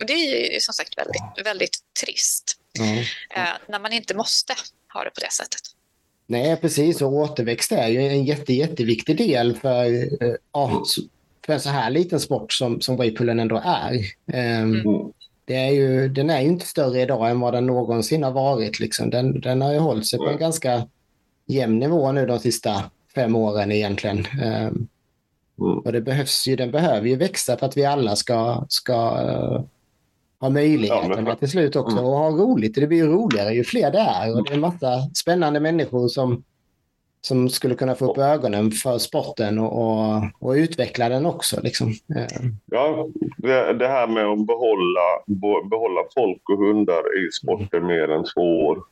[0.00, 2.57] Och det är ju som sagt väldigt, väldigt trist.
[2.80, 2.98] Mm.
[3.34, 4.54] Eh, när man inte måste
[4.94, 5.60] ha det på det sättet.
[6.26, 7.02] Nej, precis.
[7.02, 9.84] Och återväxt är ju en jätte, jätteviktig del för,
[10.24, 10.34] eh,
[11.46, 13.94] för en så här liten sport som, som waypoolen ändå är.
[14.26, 15.12] Um, mm.
[15.44, 18.80] det är ju, den är ju inte större idag än vad den någonsin har varit.
[18.80, 19.10] Liksom.
[19.10, 20.86] Den, den har ju hållit sig på en ganska
[21.46, 24.18] jämn nivå nu de sista fem åren egentligen.
[24.18, 24.88] Um,
[25.60, 25.78] mm.
[25.78, 29.18] Och det behövs ju, den behöver ju växa för att vi alla ska, ska
[30.42, 31.36] uh, ha möjligheten ja, men...
[31.36, 32.04] till slut också mm.
[32.04, 32.74] och ha roligt.
[32.74, 36.08] Det blir ju roligare ju fler det är och det är en massa spännande människor
[36.08, 36.44] som,
[37.20, 41.60] som skulle kunna få upp ögonen för sporten och, och, och utveckla den också.
[41.60, 41.94] Liksom.
[42.66, 45.22] Ja, det, det, här med att behålla,
[45.70, 48.82] behålla folk och hundar i sporten mer än två år.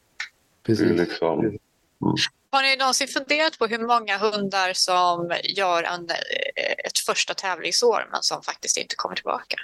[0.66, 0.90] Precis.
[0.90, 1.59] Liksom, mm.
[2.50, 6.04] Har ni någonsin funderat på hur många hundar som gör en,
[6.85, 9.56] ett första tävlingsår men som faktiskt inte kommer tillbaka?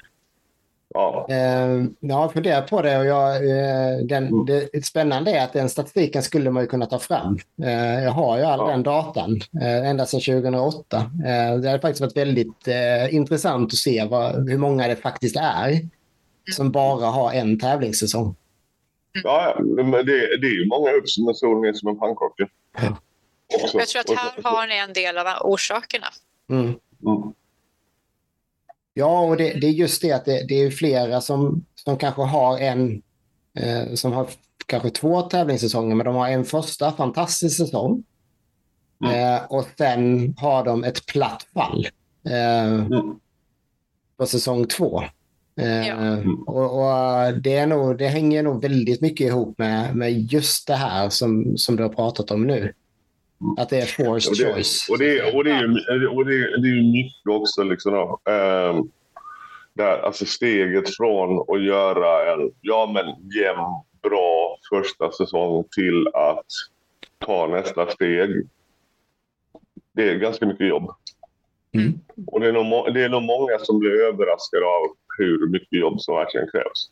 [0.95, 1.27] Ja.
[1.29, 4.47] Eh, jag har funderat på det och jag, eh, den, mm.
[4.47, 7.39] det spännande är att den statistiken skulle man ju kunna ta fram.
[7.63, 8.67] Eh, jag har ju all ja.
[8.67, 10.97] den datan eh, ända sedan 2008.
[10.97, 12.69] Eh, det har faktiskt varit väldigt
[13.11, 15.81] intressant att se vad, hur många det faktiskt är
[16.53, 18.37] som bara har en tävlingssäsong.
[19.25, 22.49] Ja, men det, det är ju många upp som en sol, som en pannkaka.
[22.77, 22.97] Ja.
[23.73, 26.07] Jag tror att här har ni en del av orsakerna.
[26.51, 26.65] Mm.
[26.65, 26.79] Mm.
[28.95, 32.23] Ja, och det, det, är just det att det, det är flera som, som kanske
[32.23, 33.03] har en,
[33.59, 34.29] eh, som har
[34.67, 38.05] kanske två tävlingssäsonger, men de har en första fantastisk säsong.
[39.05, 39.35] Mm.
[39.35, 41.89] Eh, och sen har de ett platt fall
[42.27, 43.19] eh, mm.
[44.17, 45.03] på säsong två.
[45.61, 46.17] Eh, ja.
[46.47, 50.75] Och, och, det, är nog, det hänger nog väldigt mycket ihop med, med just det
[50.75, 52.73] här som, som du har pratat om nu.
[53.59, 54.89] Att det är forced och det, choice.
[54.91, 57.63] Och det, och det, är, och det, det är mycket också.
[57.63, 58.83] Liksom, då, eh,
[59.75, 66.47] där, alltså steget från att göra en ja, men jämn, bra första säsong till att
[67.19, 68.49] ta nästa steg.
[69.93, 70.91] Det är ganska mycket jobb.
[71.75, 72.01] Mm.
[72.27, 74.83] Och det är, nog, det är nog många som blir överraskade av
[75.19, 76.91] hur mycket jobb som verkligen krävs.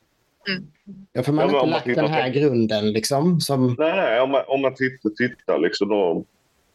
[0.49, 0.67] Mm.
[1.13, 2.39] Ja, för man har inte lagt den här på...
[2.39, 3.41] grunden liksom.
[3.41, 3.77] Som...
[3.79, 6.25] Nej, nej, om man, om man tittar, tittar liksom då,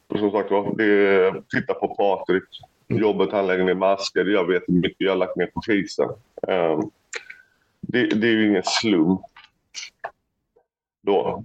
[0.09, 2.43] som sagt det, titta på Patrik,
[2.87, 3.01] mm.
[3.01, 4.25] jobbet han lägger ner masker.
[4.25, 6.09] Jag vet hur mycket jag har lagt ner på krisen.
[6.47, 6.91] Um,
[7.81, 9.21] det, det, är ju ingen slump
[11.01, 11.43] då.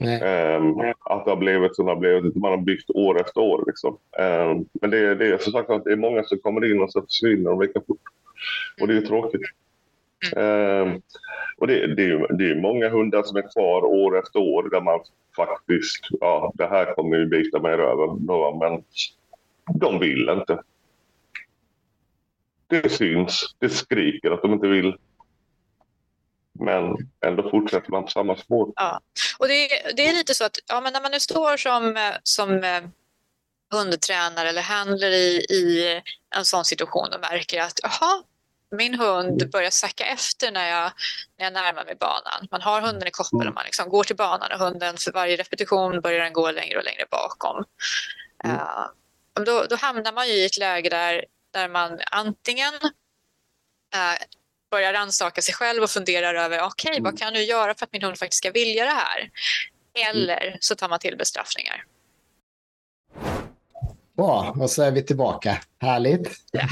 [0.00, 2.36] Um, att det har blivit som det har blivit.
[2.36, 3.64] Man har byggt år efter år.
[3.66, 3.98] Liksom.
[4.18, 6.92] Um, men det, det är som sagt att det är många som kommer in och
[6.92, 8.02] så försvinner de lika fort.
[8.80, 9.42] Och det är tråkigt.
[10.36, 11.02] Um,
[11.56, 15.00] och det, det, det är många hundar som är kvar år efter år där man
[15.36, 18.26] faktiskt, ja det här kommer ju bita mig i röven.
[18.58, 18.84] Men
[19.80, 20.62] de vill inte.
[22.66, 24.96] Det syns, det skriker att de inte vill.
[26.52, 28.72] Men ändå fortsätter man på samma spår.
[28.76, 29.00] Ja.
[29.38, 32.64] Och det, det är lite så att ja, men när man nu står som, som
[32.64, 32.82] eh,
[33.70, 36.00] hundtränare eller handler i, i
[36.36, 38.22] en sån situation och märker att jaha,
[38.76, 40.92] min hund börjar sacka efter när jag,
[41.38, 42.48] när jag närmar mig banan.
[42.50, 45.36] Man har hunden i koppel och man liksom går till banan och hunden för varje
[45.36, 47.64] repetition börjar den gå längre och längre bakom.
[48.44, 48.56] Mm.
[48.56, 52.74] Uh, då, då, hamnar man i ett läge där, där man antingen
[53.94, 54.14] uh,
[54.70, 57.16] börjar rannsaka sig själv och funderar över okej, okay, vad mm.
[57.16, 59.30] kan jag nu göra för att min hund faktiskt ska vilja det här?
[60.10, 61.84] Eller så tar man till bestraffningar.
[64.16, 65.58] Bra, och så är vi tillbaka.
[65.80, 66.30] Härligt.
[66.52, 66.70] Yeah.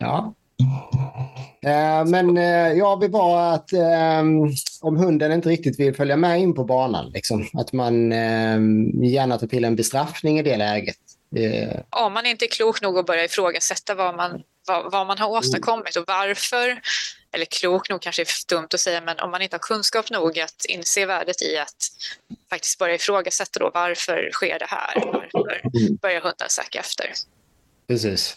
[0.00, 0.34] ja.
[1.66, 4.38] Eh, men eh, jag vill bara att ehm,
[4.80, 9.38] om hunden inte riktigt vill följa med in på banan, liksom, att man ehm, gärna
[9.38, 10.96] tar till en bestraffning i det läget.
[11.36, 15.18] Eh, om man inte är klok nog att börja ifrågasätta vad man, vad, vad man
[15.18, 16.80] har åstadkommit och varför.
[17.32, 20.40] Eller klok nog kanske är dumt att säga, men om man inte har kunskap nog
[20.40, 21.88] att inse värdet i att
[22.50, 24.94] faktiskt börja ifrågasätta då varför sker det här?
[25.12, 25.60] Varför
[26.02, 27.12] börjar hunden söka efter?
[27.88, 28.36] Precis.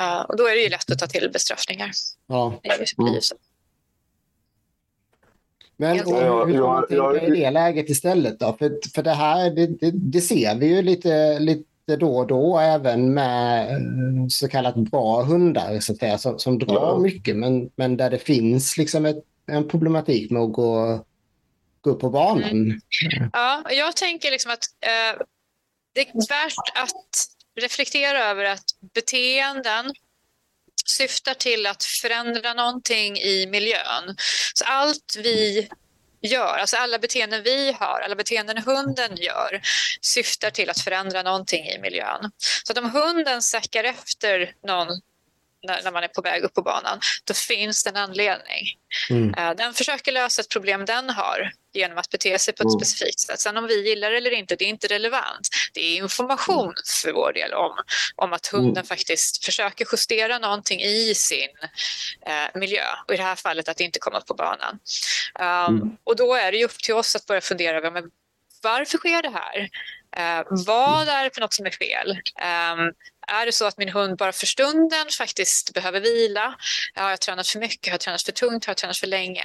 [0.00, 1.90] Uh, och då är det ju lätt att ta till bestraffningar.
[2.26, 2.60] Ja.
[2.62, 3.36] Det blir ju så.
[5.76, 8.56] Men hur får man tänka i det läget istället då?
[8.58, 12.26] För, för det här, det, det, det, ser vi ju lite, lite lite då och
[12.26, 16.98] då även med eh, så kallat bra hundar så att säga, som, som drar ja.
[16.98, 21.04] mycket men, men där det finns liksom ett, en problematik med att gå,
[21.80, 22.50] gå upp på banan.
[22.50, 22.80] Mm.
[23.32, 25.22] Ja, jag tänker liksom att eh,
[25.94, 27.26] det är värt att
[27.60, 29.92] reflektera över att beteenden
[30.86, 34.16] syftar till att förändra någonting i miljön.
[34.54, 35.68] Så allt vi
[36.22, 39.60] gör, alltså alla beteenden vi har, alla beteenden hunden gör
[40.00, 42.30] syftar till att förändra någonting i miljön.
[42.64, 44.88] Så att om hunden säckar efter någon
[45.62, 48.66] när, när man är på väg upp på banan, då finns det en anledning.
[49.10, 49.34] Mm.
[49.38, 52.80] Uh, den försöker lösa ett problem den har genom att bete sig på ett mm.
[52.80, 53.40] specifikt sätt.
[53.40, 55.48] Sen om vi gillar det eller inte, det är inte relevant.
[55.72, 56.74] Det är information mm.
[57.02, 57.72] för vår del om,
[58.16, 58.84] om att hunden mm.
[58.84, 61.48] faktiskt försöker justera någonting i sin
[62.28, 64.78] uh, miljö och i det här fallet att inte komma upp på banan.
[65.40, 65.96] Um, mm.
[66.04, 68.10] Och då är det upp till oss att börja fundera över men
[68.62, 69.68] varför sker det här?
[70.18, 72.10] Uh, vad är det för något som är fel?
[72.10, 72.92] Um,
[73.30, 76.54] är det så att min hund bara för stunden faktiskt behöver vila?
[76.94, 77.86] Har jag tränat för mycket?
[77.86, 78.64] Har jag tränat för tungt?
[78.64, 79.44] Har jag tränat för länge?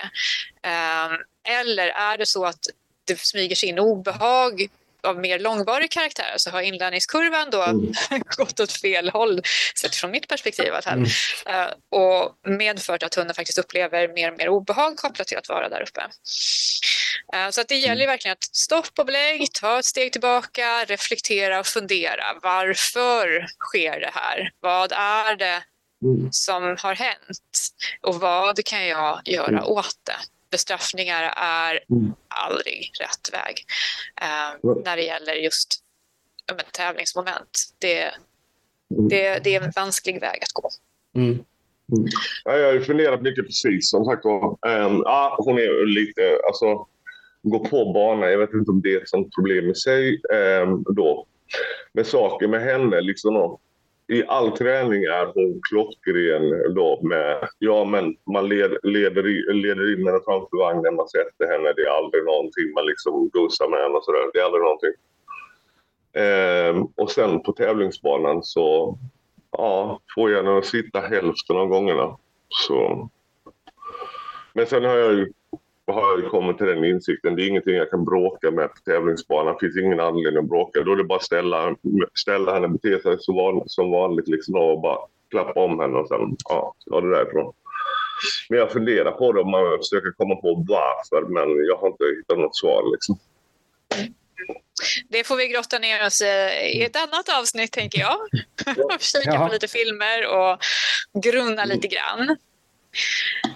[0.63, 1.17] Um,
[1.48, 2.60] eller är det så att
[3.06, 4.67] det smyger sig in obehag
[5.06, 7.93] av mer långvarig karaktär så har inlärningskurvan då mm.
[8.38, 9.41] gått åt fel håll,
[9.82, 10.74] sett från mitt perspektiv.
[10.74, 11.04] Att mm.
[11.04, 15.69] uh, och medfört att hunden faktiskt upplever mer och mer obehag kopplat till att vara
[15.69, 16.08] där uppe.
[17.36, 18.13] Uh, så att det gäller mm.
[18.13, 22.23] verkligen att stoppa och belägg, ta ett steg tillbaka, reflektera och fundera.
[22.43, 24.51] Varför sker det här?
[24.60, 25.63] Vad är det
[26.04, 26.32] mm.
[26.32, 27.69] som har hänt?
[28.01, 29.63] Och vad kan jag göra mm.
[29.63, 30.17] åt det?
[30.56, 31.80] bestraffningar är
[32.28, 33.65] aldrig rätt väg
[34.21, 35.84] eh, när det gäller just
[36.71, 37.73] tävlingsmoment.
[37.80, 38.12] Det,
[39.10, 40.69] det, det, är en vansklig väg att gå.
[41.15, 41.32] Mm.
[41.32, 42.08] Mm.
[42.43, 46.88] Ja, jag har funderat mycket precis som sagt um, ja, Hon är lite, alltså
[47.49, 50.69] gå på bana, jag vet inte om det är ett sånt problem i sig eh,
[50.95, 51.25] då.
[51.93, 53.58] Men saker med henne, liksom
[54.08, 60.08] i all träning är hon klockren då med, ja men man led, leder, leder in
[60.08, 63.95] henne framför vagnen, man sätter henne, det är aldrig någonting, man liksom gosar med henne
[63.95, 64.95] och sådär, det är aldrig någonting.
[66.13, 68.97] Eh, och sen på tävlingsbanan så,
[69.51, 72.17] ja, får jag henne att sitta hälften av gångerna.
[72.49, 73.10] Så.
[74.53, 75.31] Men sen har jag ju
[75.88, 77.36] har jag kommit till den insikten.
[77.36, 79.54] Det är ingenting jag kan bråka med på tävlingsbanan.
[79.54, 80.82] Det finns ingen anledning att bråka.
[80.82, 81.76] Då är det bara att ställa,
[82.13, 84.98] ställa henne, bete sig som vanligt, som vanligt liksom, och bara
[85.32, 87.54] klappa om henne och sen ja, ta det därifrån.
[88.50, 92.04] Men jag funderar på det om man försöker komma på varför, men jag har inte
[92.17, 92.91] hittat något svar.
[92.91, 93.19] Liksom.
[95.10, 96.21] Det får vi grotta ner oss
[96.74, 98.17] i ett annat avsnitt, tänker jag.
[98.65, 98.98] Ja.
[99.00, 99.48] Kika ja.
[99.48, 100.60] på lite filmer och
[101.24, 102.38] grunna lite grann.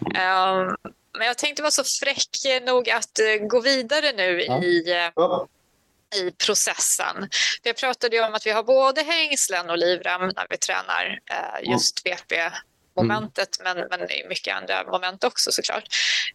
[0.02, 0.76] Um,
[1.17, 4.63] men jag tänkte vara så fräck nog att uh, gå vidare nu ja.
[4.63, 4.84] i,
[5.15, 5.48] ja.
[6.15, 7.30] i processen.
[7.63, 11.69] Jag pratade ju om att vi har både hängslen och livrem när vi tränar uh,
[11.72, 13.78] just VP-momentet, mm.
[13.78, 15.88] men, men mycket andra moment också såklart.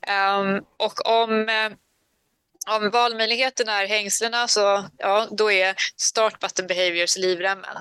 [0.09, 1.49] Um, och om
[2.67, 7.77] om valmöjligheten är hängslena så ja, då är start button behaviors livremmen.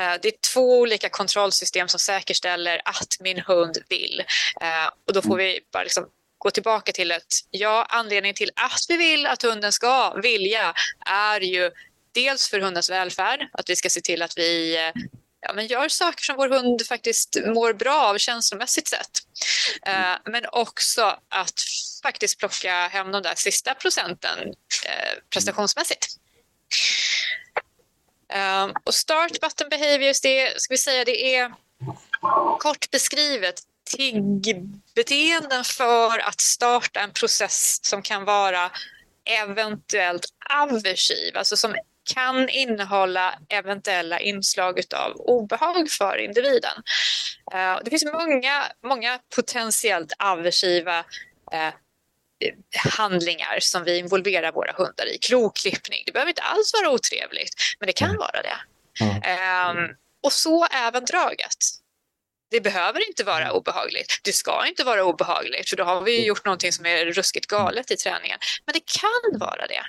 [0.00, 4.22] Uh, det är två olika kontrollsystem som säkerställer att min hund vill.
[4.62, 6.06] Uh, och då får vi bara liksom
[6.40, 10.74] gå tillbaka till att ja, anledningen till att vi vill att hunden ska vilja
[11.06, 11.70] är ju
[12.12, 15.02] dels för hundens välfärd, att vi ska se till att vi eh,
[15.40, 19.10] ja, men gör saker som vår hund faktiskt mår bra av känslomässigt sett.
[19.86, 21.60] Eh, men också att
[22.02, 24.38] faktiskt plocka hem de där sista procenten
[24.86, 26.06] eh, prestationsmässigt.
[28.34, 31.52] Uh, och start button behaviors, det, ska vi säga, det är
[32.58, 38.70] kort beskrivet tiggbeteenden för att starta en process som kan vara
[39.24, 41.74] eventuellt aversiv, alltså som
[42.14, 46.82] kan innehålla eventuella inslag av obehag för individen.
[47.54, 50.98] Uh, det finns många, många potentiellt aversiva
[51.54, 51.74] uh,
[52.98, 55.18] handlingar som vi involverar våra hundar i.
[55.18, 58.58] Kloklippning, det behöver inte alls vara otrevligt, men det kan vara det.
[59.04, 59.96] Mm.
[60.22, 61.79] Och så även draget.
[62.50, 63.56] Det behöver inte vara mm.
[63.56, 64.20] obehagligt.
[64.22, 66.26] Det ska inte vara obehagligt, för då har vi mm.
[66.26, 68.38] gjort någonting som är ruskigt galet i träningen.
[68.66, 69.82] Men det kan vara det.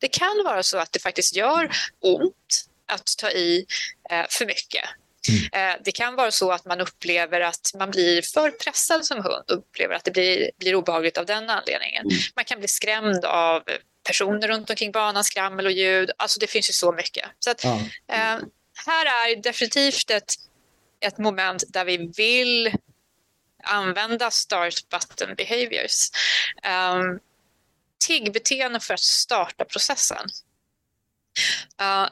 [0.00, 3.66] Det kan vara så att det faktiskt gör ont att ta i
[4.10, 4.84] eh, för mycket.
[5.28, 5.70] Mm.
[5.70, 9.50] Eh, det kan vara så att man upplever att man blir för pressad som hund
[9.50, 12.06] och upplever att det blir, blir obehagligt av den anledningen.
[12.06, 12.16] Mm.
[12.36, 13.62] Man kan bli skrämd av
[14.06, 16.10] personer runt omkring banan, skrammel och ljud.
[16.16, 17.24] Alltså det finns ju så mycket.
[17.38, 17.80] Så att, ja.
[18.12, 18.38] eh,
[18.86, 20.34] här är definitivt ett
[21.04, 22.74] ett moment där vi vill
[23.64, 26.10] använda start button behaviors.
[26.62, 27.20] Ehm, um,
[28.06, 30.26] tiggbeteenden för att starta processen.
[31.82, 32.08] Uh,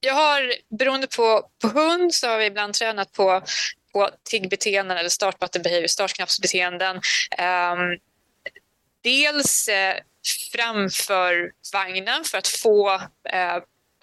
[0.00, 3.42] jag har, beroende på, på hund så har vi ibland tränat på,
[3.92, 6.96] på tiggbeteenden eller start button behavior, startknappsbeteenden.
[6.96, 7.98] Um,
[9.02, 9.96] dels eh,
[10.52, 12.94] framför vagnen för att få
[13.28, 13.56] eh,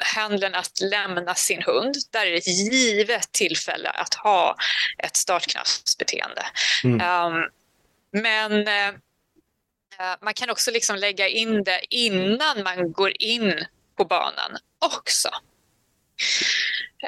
[0.04, 1.96] handlaren att lämna sin hund.
[2.12, 4.56] Där är det ett givet tillfälle att ha
[4.98, 6.46] ett startknappsbeteende.
[6.84, 7.26] Mm.
[7.26, 7.50] Um,
[8.12, 8.94] men eh,
[10.22, 13.66] man kan också liksom lägga in det innan man går in
[13.98, 15.30] på banan också.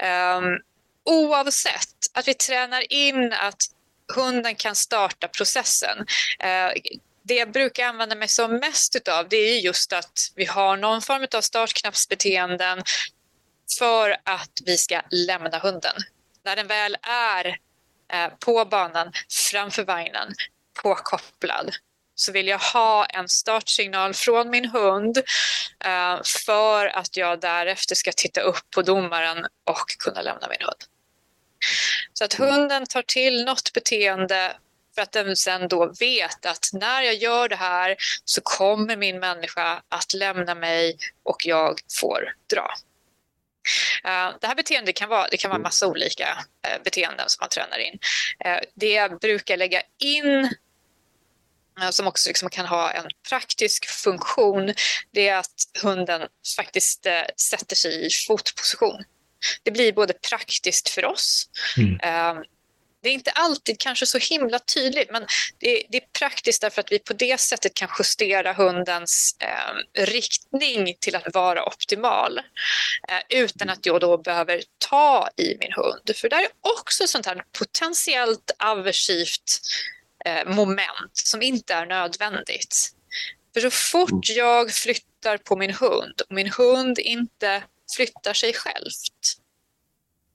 [0.03, 0.59] Um,
[1.03, 3.61] oavsett att vi tränar in att
[4.15, 5.97] hunden kan starta processen.
[6.43, 6.71] Uh,
[7.27, 11.01] det jag brukar använda mig som mest utav det är just att vi har någon
[11.01, 12.83] form av startknappsbeteenden
[13.79, 15.95] för att vi ska lämna hunden.
[16.43, 17.57] När den väl är
[18.13, 19.11] eh, på banan
[19.51, 20.33] framför vagnen,
[20.81, 21.75] påkopplad,
[22.15, 25.17] så vill jag ha en startsignal från min hund
[25.85, 30.83] eh, för att jag därefter ska titta upp på domaren och kunna lämna min hund.
[32.13, 34.55] Så att hunden tar till något beteende
[34.95, 39.19] för att den sen då vet att när jag gör det här så kommer min
[39.19, 42.67] människa att lämna mig och jag får dra.
[44.05, 46.37] Uh, det här beteendet kan vara, det kan vara massa olika
[46.67, 47.99] uh, beteenden som man tränar in.
[48.45, 50.49] Uh, det jag brukar lägga in
[51.81, 54.73] Eh, som också liksom kan ha en praktisk funktion,
[55.11, 59.03] det är att hunden faktiskt eh, sätter sig i fotposition.
[59.63, 62.43] Det blir både praktiskt för oss, mm
[63.05, 65.25] det är inte alltid kanske så himla tydligt, men
[65.57, 70.03] det är, det är, praktiskt därför att vi på det sättet kan justera hundens eh,
[70.03, 72.37] riktning till att vara optimal
[73.09, 76.15] eh, utan att jag då behöver ta i min hund.
[76.15, 79.61] För det är också sånt här potentiellt aversivt
[80.25, 82.91] eh, moment som inte är nödvändigt.
[83.53, 87.63] För så fort jag flyttar på min hund och min hund inte
[87.95, 89.44] flyttar sig självt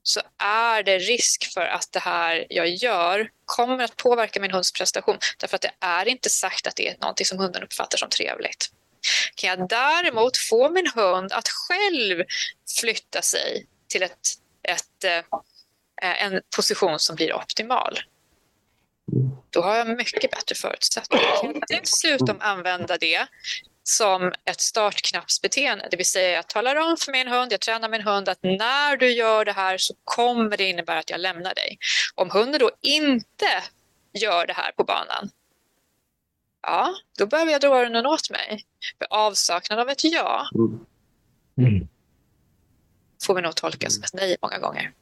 [0.03, 4.71] så är det risk för att det här jag gör kommer att påverka min hunds
[4.71, 8.09] prestation därför att det är inte sagt att det är någonting som hunden uppfattar som
[8.09, 8.69] trevligt.
[9.35, 12.23] Kan jag däremot få min hund att själv
[12.79, 14.27] flytta sig till ett,
[14.63, 17.99] ett, eh, en position som blir optimal
[19.49, 21.25] då har jag mycket bättre förutsättningar.
[21.41, 23.27] Jag dessutom använda det
[23.83, 28.01] som ett startknappsbeteende, det vill säga jag talar om för min hund, jag tränar min
[28.01, 31.77] hund att när du gör det här så kommer det innebära att jag lämnar dig.
[32.15, 33.63] Om hunden då inte
[34.13, 35.29] gör det här på banan,
[36.61, 38.65] ja, då behöver jag dra öronen åt mig.
[38.97, 40.49] För avsaknad av ett ja
[41.57, 41.87] mm.
[43.25, 44.93] får vi nog tolka som ett nej många gånger.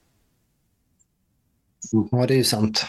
[2.11, 2.85] Ja, det är ju sant.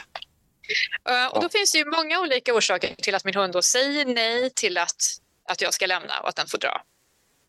[1.11, 4.05] Uh, och då finns det ju många olika orsaker till att min hund då säger
[4.05, 5.03] nej till att,
[5.51, 6.82] att jag ska lämna och att den får dra.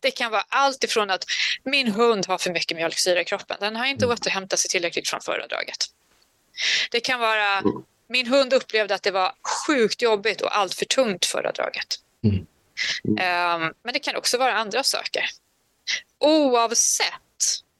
[0.00, 1.24] Det kan vara allt ifrån att
[1.64, 3.56] min hund har för mycket mjölksyra i kroppen.
[3.60, 4.14] Den har inte mm.
[4.14, 5.86] återhämtat sig tillräckligt från förra draget.
[6.90, 7.84] Det kan vara mm.
[8.08, 9.34] min hund upplevde att det var
[9.66, 11.98] sjukt jobbigt och allt för tungt förra draget.
[12.24, 12.46] Mm.
[13.06, 15.24] Um, men det kan också vara andra saker.
[16.18, 17.06] Oavsett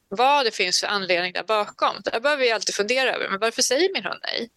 [0.08, 3.62] vad det finns för anledning där bakom, där behöver vi alltid fundera över, men varför
[3.62, 4.50] säger min hund nej?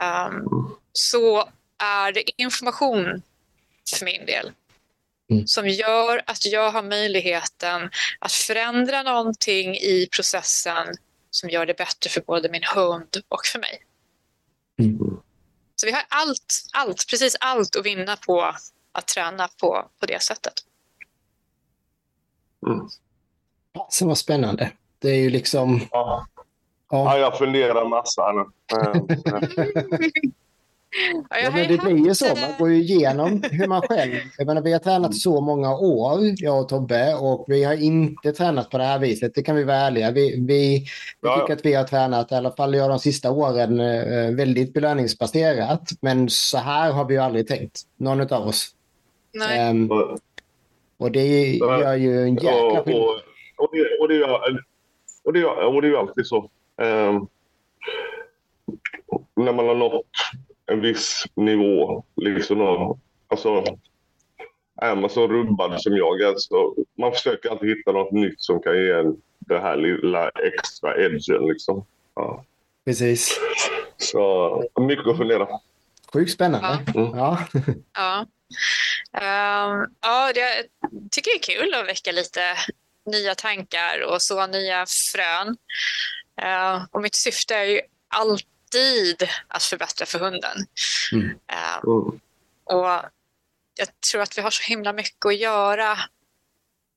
[0.00, 3.22] um, så är det information
[3.98, 4.52] för min del
[5.30, 5.46] mm.
[5.46, 10.86] som gör att jag har möjligheten att förändra någonting i processen
[11.30, 13.82] som gör det bättre för både min hund och för mig.
[14.78, 15.20] Mm.
[15.76, 18.54] Så vi har allt, allt, precis allt att vinna på
[18.92, 20.54] att träna på, på det sättet.
[22.66, 22.88] Mm.
[23.88, 24.72] Så vad spännande.
[24.98, 25.80] Det är ju liksom...
[25.90, 26.26] Ja.
[26.90, 27.18] Ja.
[27.18, 28.44] jag funderar massa nu.
[31.42, 32.26] Ja, men det blir ju så.
[32.26, 34.12] Man går ju igenom hur man själv...
[34.38, 38.32] Jag menar, vi har tränat så många år, jag och Tobbe, och vi har inte
[38.32, 39.34] tränat på det här viset.
[39.34, 40.10] Det kan vi vara ärliga.
[40.10, 40.86] Vi, vi, vi
[41.20, 41.40] ja.
[41.40, 45.90] tycker att vi har tränat, i alla fall jag de sista åren, eh, väldigt belöningsbaserat.
[46.00, 48.70] Men så här har vi ju aldrig tänkt, någon av oss.
[49.32, 49.70] Nej.
[49.70, 49.90] Um,
[50.96, 53.20] och det gör ju en jäkla skillnad.
[53.56, 54.40] Och, det, och, det, gör,
[55.24, 56.50] och, det, och det är ju alltid så.
[56.82, 57.22] Eh,
[59.36, 60.06] när man har nått
[60.66, 62.98] en viss nivå, liksom,
[63.28, 63.64] alltså,
[64.76, 68.62] är man så rubbad som jag är så man försöker alltid hitta något nytt som
[68.62, 71.48] kan ge en det här lilla extra edgen.
[71.48, 71.86] Liksom.
[72.14, 72.44] Ja.
[72.84, 73.40] Precis.
[73.96, 75.48] Så mycket att fundera.
[76.12, 76.84] Sjukt spännande.
[76.94, 77.00] Ja.
[77.00, 77.18] Mm.
[77.18, 77.38] Ja.
[77.94, 78.26] ja.
[79.12, 80.64] Um, ja, jag
[81.10, 82.40] tycker det är kul att väcka lite
[83.06, 85.56] nya tankar och så nya frön.
[86.42, 88.46] Uh, och mitt syfte är ju alltid
[89.48, 90.66] att förbättra för hunden.
[91.12, 91.28] Mm.
[91.28, 92.04] Uh,
[92.64, 93.02] och
[93.74, 95.98] jag tror att vi har så himla mycket att göra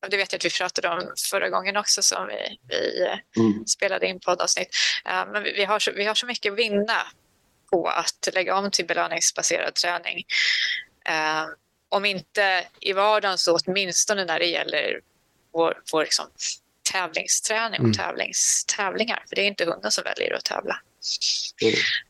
[0.10, 3.08] det vet jag att vi pratade om förra gången också som vi, vi
[3.42, 3.66] mm.
[3.66, 4.70] spelade in poddavsnitt.
[5.08, 7.08] Uh, men vi, vi, har så, vi har så mycket att vinna
[7.72, 10.26] på att lägga om till belöningsbaserad träning.
[11.10, 11.46] Uh,
[11.90, 15.02] om inte i vardagen så åtminstone när det gäller
[15.54, 16.26] vår, vår liksom,
[16.92, 17.94] tävlingsträning och mm.
[17.94, 19.24] tävlings, tävlingar.
[19.30, 20.80] För det är inte hunden som väljer att tävla.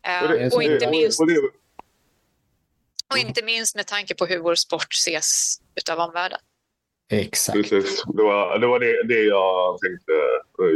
[0.07, 1.21] Uh, och, inte minst,
[3.11, 5.57] och inte minst med tanke på hur vår sport ses
[5.91, 6.39] av omvärlden.
[7.09, 7.69] Exakt.
[7.69, 8.03] Precis.
[8.03, 10.11] Det var, det, var det, det jag tänkte.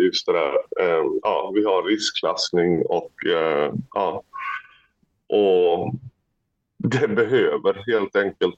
[0.05, 0.55] Just det där.
[0.99, 4.23] Um, ja, vi har riskklassning och uh, ja.
[5.27, 5.93] Och
[6.77, 8.55] det behöver helt enkelt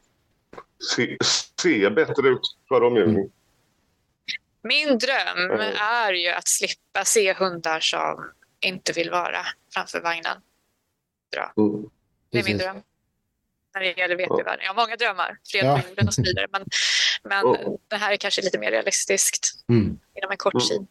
[0.96, 1.18] se,
[1.62, 3.32] se bättre ut för omgivningen.
[4.62, 8.32] Min dröm är ju att slippa se hundar som
[8.64, 10.38] inte vill vara framför vagnen.
[11.32, 11.54] Bra.
[11.58, 11.90] Mm.
[12.30, 12.82] Det är min dröm
[13.74, 14.66] när det gäller VP-världen.
[14.66, 16.48] Jag har många drömmar, fred på jorden och så vidare.
[16.52, 16.66] Men,
[17.24, 17.78] men oh.
[17.88, 20.00] det här är kanske lite mer realistiskt mm.
[20.16, 20.88] inom en kort tid.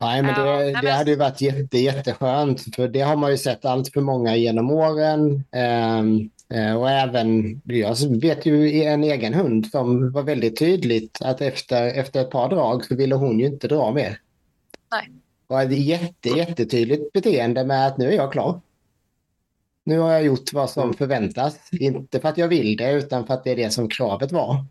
[0.00, 2.74] Nej, men det, ja, det hade ju varit jätte, jätteskönt.
[2.76, 5.44] För det har man ju sett allt för många genom åren.
[5.52, 6.30] Um,
[6.78, 12.20] och även, jag vet ju en egen hund som var väldigt tydligt att efter, efter
[12.20, 14.18] ett par drag så ville hon ju inte dra mer.
[14.92, 15.12] Nej.
[15.46, 18.60] Och ett jätte, jättetydligt beteende med att nu är jag klar.
[19.84, 20.94] Nu har jag gjort vad som mm.
[20.94, 21.58] förväntas.
[21.72, 24.64] Inte för att jag vill det, utan för att det är det som kravet var.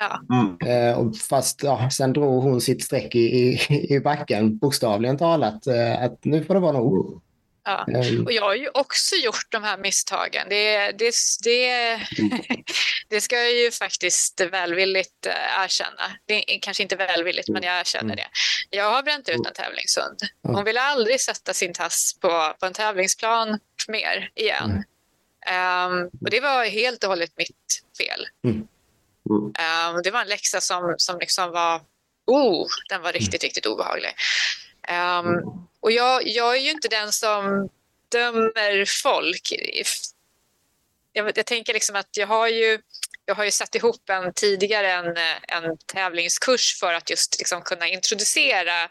[0.00, 0.36] Ja.
[0.36, 0.56] Mm.
[0.90, 5.66] Eh, och fast ja, sen drog hon sitt streck i, i, i backen, bokstavligen talat.
[5.66, 7.20] Eh, att nu får det vara nog.
[7.64, 7.84] Ja.
[7.88, 8.26] Um.
[8.26, 10.46] Och jag har ju också gjort de här misstagen.
[10.48, 12.00] Det, det, det,
[13.08, 16.02] det ska jag ju faktiskt välvilligt eh, erkänna.
[16.26, 18.16] Det är kanske inte välvilligt, men jag erkänner mm.
[18.16, 18.26] det.
[18.76, 20.18] Jag har bränt ut en tävlingshund.
[20.42, 23.58] Hon ville aldrig sätta sin tass på, på en tävlingsplan
[23.88, 24.84] mer igen.
[25.50, 28.26] Um, och det var helt och hållet mitt fel.
[28.44, 28.66] Mm.
[29.30, 31.80] Um, det var en läxa som, som liksom var...
[32.26, 34.10] Oh, den var riktigt, riktigt obehaglig.
[34.90, 37.68] Um, och jag, jag är ju inte den som
[38.08, 39.52] dömer folk.
[41.12, 42.78] Jag, jag tänker liksom att jag har ju
[43.24, 45.16] jag har ju satt ihop en tidigare en,
[45.48, 48.88] en tävlingskurs för att just liksom kunna introducera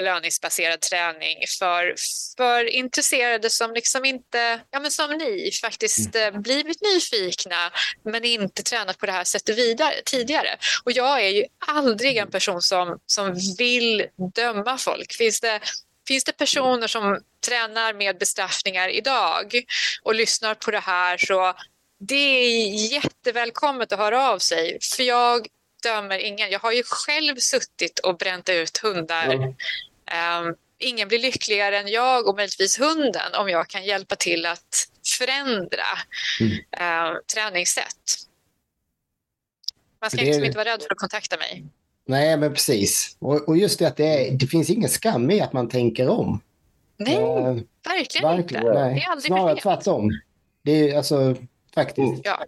[0.00, 1.94] belöningsbaserad träning för,
[2.36, 6.34] för intresserade som liksom inte, ja men som ni, faktiskt mm.
[6.34, 7.70] Eh, blivit nyfikna
[8.04, 10.56] men inte tränat på det här sättet vidare, tidigare.
[10.84, 15.12] Och jag är ju aldrig en person som, som vill döma folk.
[15.12, 15.60] Finns det,
[16.08, 19.54] finns det personer som tränar med bestraffningar idag
[20.02, 21.54] och lyssnar på det här så
[21.98, 24.78] det är jättevälkommet att höra av sig.
[24.96, 25.46] För jag
[25.82, 26.50] dömer ingen.
[26.50, 29.24] Jag har ju själv suttit och bränt ut hundar.
[29.24, 29.54] Mm.
[30.10, 34.88] Um, ingen blir lyckligare än jag och möjligtvis hunden om jag kan hjälpa till att
[35.18, 35.84] förändra
[36.40, 36.52] mm.
[36.52, 38.26] uh, träningssätt.
[40.00, 40.26] Man ska det...
[40.26, 41.64] liksom inte vara rädd för att kontakta mig.
[42.06, 43.16] Nej, men precis.
[43.18, 46.08] Och, och just det att det, är, det finns ingen skam i att man tänker
[46.08, 46.40] om.
[46.96, 48.80] Nej, uh, verkligen, verkligen, inte.
[48.80, 48.94] Nej.
[48.94, 50.10] Det är aldrig Snarare tvärtom.
[50.62, 51.36] Det är alltså
[51.74, 52.20] faktiskt.
[52.24, 52.44] Ja.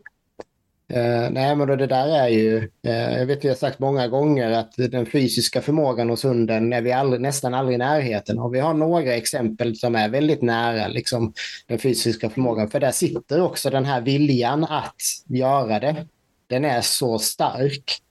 [0.92, 4.50] Eh, nej, men det där är ju, eh, jag vet vi har sagt många gånger
[4.50, 8.50] att den fysiska förmågan hos hunden är vi aldrig, nästan aldrig i närheten av.
[8.50, 11.32] Vi har några exempel som är väldigt nära liksom,
[11.66, 16.06] den fysiska förmågan, för där sitter också den här viljan att göra det.
[16.46, 18.02] Den är så stark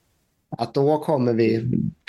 [0.50, 1.64] att då kommer vi,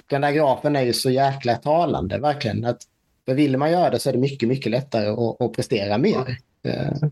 [0.06, 2.64] den där grafen är ju så jäkla talande verkligen.
[2.64, 2.82] Att,
[3.26, 6.36] för vill man göra det så är det mycket, mycket lättare att, att prestera mer.
[6.64, 7.10] Eh, mm.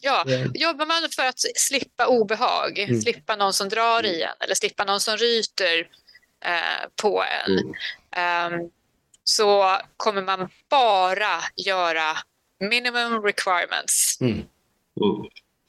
[0.00, 0.24] Ja,
[0.54, 3.00] jobbar man för att slippa obehag, mm.
[3.00, 5.88] slippa någon som drar i en eller slippa någon som ryter
[6.44, 7.58] eh, på en
[8.12, 8.54] mm.
[8.54, 8.70] um,
[9.24, 12.16] så kommer man bara göra
[12.60, 14.20] minimum requirements.
[14.20, 14.32] Mm.
[14.32, 14.46] mm.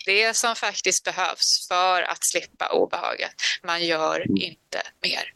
[0.05, 3.33] Det som faktiskt behövs för att slippa obehaget.
[3.63, 4.37] Man gör mm.
[4.37, 5.33] inte mer.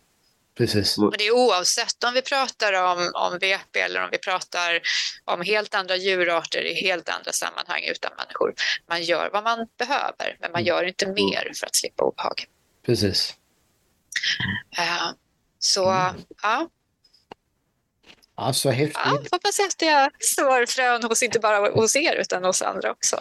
[0.58, 0.98] Precis.
[0.98, 4.82] Och det är oavsett om vi pratar om, om VP eller om vi pratar
[5.26, 8.54] om helt andra djurarter i helt andra sammanhang utan människor.
[8.90, 10.68] Man gör vad man behöver, men man mm.
[10.68, 12.46] gör inte mer för att slippa obehag.
[12.86, 13.36] Precis.
[14.80, 15.12] Uh,
[15.60, 16.16] så, mm.
[16.42, 16.70] ja.
[18.36, 18.98] Ja, så häftigt.
[19.06, 23.18] Ja, hoppas att jag sår frön hos inte bara hos er utan hos andra också.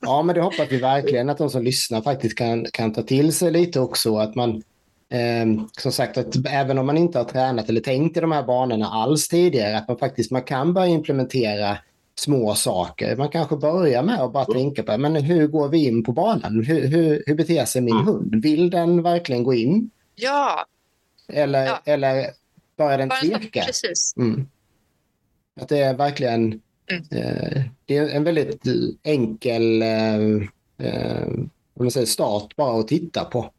[0.00, 3.32] ja, men det hoppas vi verkligen att de som lyssnar faktiskt kan, kan ta till
[3.32, 4.16] sig lite också.
[4.16, 4.62] Att man
[5.10, 8.42] Eh, som sagt, att även om man inte har tränat eller tänkt i de här
[8.42, 11.78] banorna alls tidigare, att man faktiskt man kan börja implementera
[12.18, 13.16] små saker.
[13.16, 14.56] Man kanske börjar med att bara mm.
[14.56, 16.64] tänka på men hur går vi in på banan?
[16.64, 18.06] Hur, hur, hur beter sig min mm.
[18.06, 18.42] hund?
[18.42, 19.90] Vill den verkligen gå in?
[20.14, 20.66] Ja.
[21.28, 21.80] Eller, ja.
[21.84, 22.26] eller
[22.76, 23.62] börjar den tveka?
[23.64, 24.14] Precis.
[24.16, 24.46] Mm.
[25.60, 27.04] Att det är verkligen mm.
[27.10, 28.62] eh, det är en väldigt
[29.02, 30.18] enkel eh,
[30.78, 31.28] eh,
[31.74, 33.50] man säger start bara att titta på.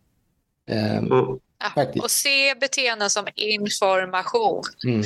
[0.70, 1.40] Eh, Mm.
[1.76, 4.64] Ja, och se beteenden som information.
[4.88, 5.04] mm.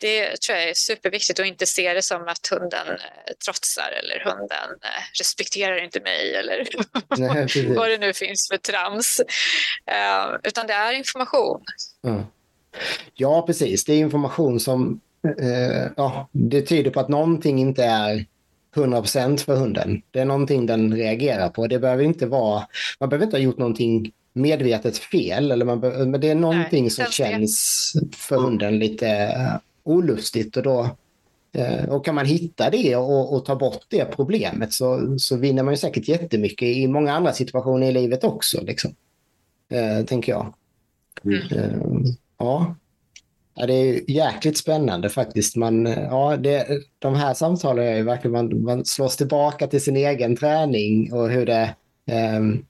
[0.00, 4.24] Det tror jag är superviktigt och inte se det som att hunden eh, trotsar eller
[4.24, 6.68] hunden eh, respekterar inte mig eller
[7.18, 9.20] Nej, vad det nu finns för trams.
[9.86, 11.64] Eh, utan det är information.
[12.00, 12.26] Ja.
[13.14, 13.84] ja, precis.
[13.84, 15.00] Det är information som
[15.40, 18.26] eh, ja, det tyder på att någonting inte är
[18.74, 20.02] 100% för hunden.
[20.10, 21.66] Det är någonting den reagerar på.
[21.66, 22.66] Det behöver inte vara,
[23.00, 26.82] man behöver inte ha gjort någonting medvetet fel, eller man be, men det är någonting
[26.82, 28.16] Nej, som känns det.
[28.16, 30.56] för hunden lite eh, olustigt.
[30.56, 30.96] Och då
[31.52, 35.62] eh, och kan man hitta det och, och ta bort det problemet så, så vinner
[35.62, 38.60] man ju säkert jättemycket i många andra situationer i livet också.
[38.62, 38.94] Liksom.
[39.70, 40.54] Eh, tänker jag.
[41.52, 41.82] Eh,
[42.38, 42.74] ja.
[43.54, 45.56] Ja, det är jäkligt spännande faktiskt.
[45.56, 46.66] Man, eh, ja, det,
[46.98, 51.28] de här samtalen är ju verkligen, man, man slås tillbaka till sin egen träning och
[51.30, 51.74] hur det,
[52.06, 52.64] ehm,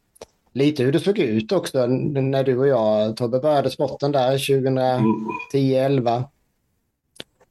[0.52, 6.24] lite hur det såg ut också när du och jag, Tobbe, började sporten där 2010-11.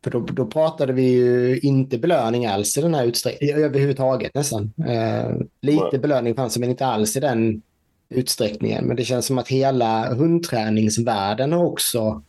[0.03, 4.73] För då, då pratade vi ju inte belöning alls i den här utsträckningen, överhuvudtaget nästan.
[4.87, 7.61] Eh, lite belöning fanns men inte alls i den
[8.09, 8.85] utsträckningen.
[8.85, 12.23] Men det känns som att hela hundträningsvärlden har också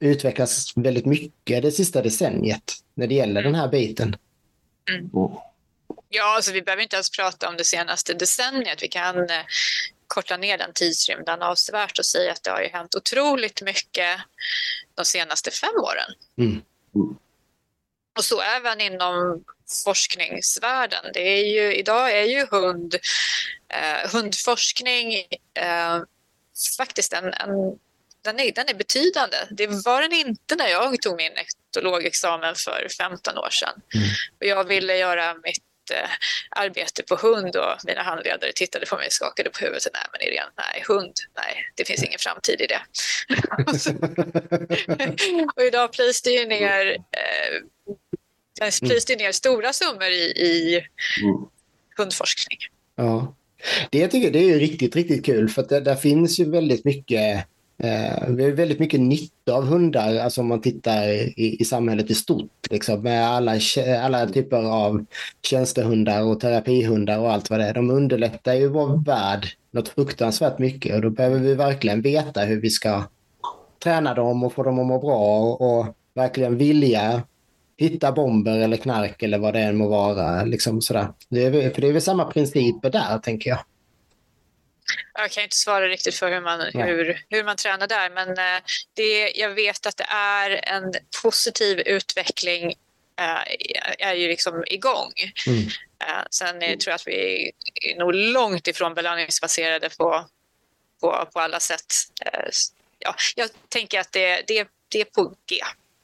[0.00, 4.16] utvecklats väldigt mycket det sista decenniet när det gäller den här biten.
[4.90, 5.10] Mm.
[6.08, 8.82] Ja, alltså vi behöver inte ens prata om det senaste decenniet.
[8.82, 9.44] Vi kan eh,
[10.06, 14.20] korta ner den tidsrymden avsevärt och säga att det har ju hänt otroligt mycket
[14.94, 16.14] de senaste fem åren.
[16.38, 16.62] Mm.
[18.18, 19.44] Och så även inom
[19.84, 21.04] forskningsvärlden.
[21.14, 22.94] Det är ju, idag är ju hund,
[23.68, 25.14] eh, hundforskning
[25.54, 26.02] eh,
[26.78, 27.78] faktiskt en, en
[28.28, 29.36] den är, den är betydande.
[29.50, 31.32] Det var den inte när jag tog min
[31.76, 33.80] etologexamen för 15 år sedan.
[33.94, 34.08] Mm.
[34.40, 36.10] Och jag ville göra mitt eh,
[36.50, 39.86] arbete på hund och mina handledare tittade på mig och skakade på huvudet.
[39.92, 42.80] Nej, men Irene, nej, hund, nej, det finns ingen framtid i det.
[45.56, 50.84] och idag plöjs det ju ner, eh, plöjs det ner stora summor i, i
[51.22, 51.36] Mm.
[51.96, 52.58] hundforskning.
[52.96, 53.34] Ja,
[53.90, 56.84] det jag tycker det är riktigt, riktigt kul för att det, där finns ju väldigt
[56.84, 57.46] mycket
[57.82, 62.10] Eh, vi har väldigt mycket nytta av hundar, alltså om man tittar i, i samhället
[62.10, 62.66] i stort.
[62.70, 63.58] Liksom, med alla,
[64.02, 65.04] alla typer av
[65.42, 67.74] tjänstehundar och terapihundar och allt vad det är.
[67.74, 72.60] De underlättar ju vår värld något fruktansvärt mycket och då behöver vi verkligen veta hur
[72.60, 73.02] vi ska
[73.82, 77.22] träna dem och få dem att må bra och, och verkligen vilja
[77.76, 80.44] hitta bomber eller knark eller vad det än må vara.
[80.44, 81.08] Liksom sådär.
[81.28, 83.58] Det är, för det är väl samma principer där, tänker jag.
[85.14, 86.86] Jag kan inte svara riktigt för hur man, Nej.
[86.86, 88.62] hur, hur man tränar där, men eh,
[88.94, 92.74] det, jag vet att det är en positiv utveckling
[93.16, 95.12] eh, är ju liksom igång.
[95.46, 95.62] Mm.
[96.04, 100.26] Eh, sen tror jag att vi är nog långt ifrån belöningsbaserade på,
[101.00, 101.94] på, på alla sätt.
[102.98, 105.56] Ja, jag tänker att det, det, det är på G,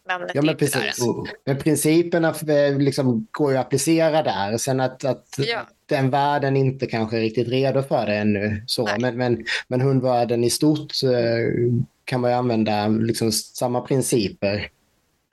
[0.06, 0.98] men Ja, men precis.
[1.44, 2.34] Men principerna
[2.78, 4.58] liksom går ju att applicera där.
[4.58, 5.66] Sen att, att Ja.
[5.86, 8.62] Den världen inte kanske riktigt redo för det ännu.
[8.66, 8.84] Så.
[8.84, 8.96] Nej.
[9.00, 11.72] Men, men, men hundvärlden i stort eh,
[12.04, 14.70] kan man ju använda liksom samma principer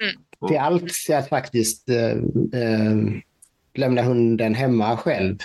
[0.02, 0.48] Mm.
[0.48, 0.94] till allt.
[1.06, 2.12] Till att faktiskt eh,
[2.62, 2.96] eh,
[3.74, 5.38] lämna hunden hemma själv.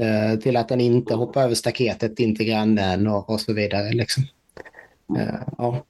[0.00, 3.92] Eh, till att den inte hoppar över staketet in till grannen och, och så vidare.
[3.92, 4.24] Liksom.
[5.58, 5.84] Ja.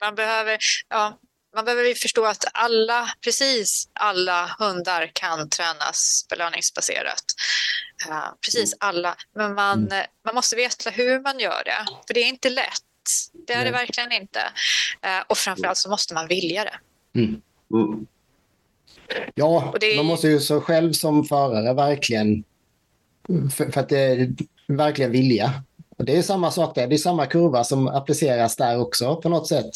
[0.00, 1.18] Man behöver, ja,
[1.54, 7.24] man behöver ju förstå att alla, precis alla hundar kan tränas belöningsbaserat.
[8.08, 9.16] Eh, precis alla.
[9.34, 11.86] Men man, eh, man måste veta hur man gör det.
[12.06, 12.66] För det är inte lätt.
[13.46, 13.72] Det är det Nej.
[13.72, 14.40] verkligen inte.
[15.02, 16.78] Eh, och framförallt så måste man vilja det.
[17.20, 17.40] Mm.
[17.72, 18.06] Mm.
[19.34, 22.44] Ja, det- man måste ju så själv som förare verkligen
[23.56, 24.28] för, för att det
[24.68, 25.62] verkligen vilja.
[25.98, 26.86] Och det är samma sak där.
[26.86, 29.70] Det är samma kurva som appliceras där också på något sätt.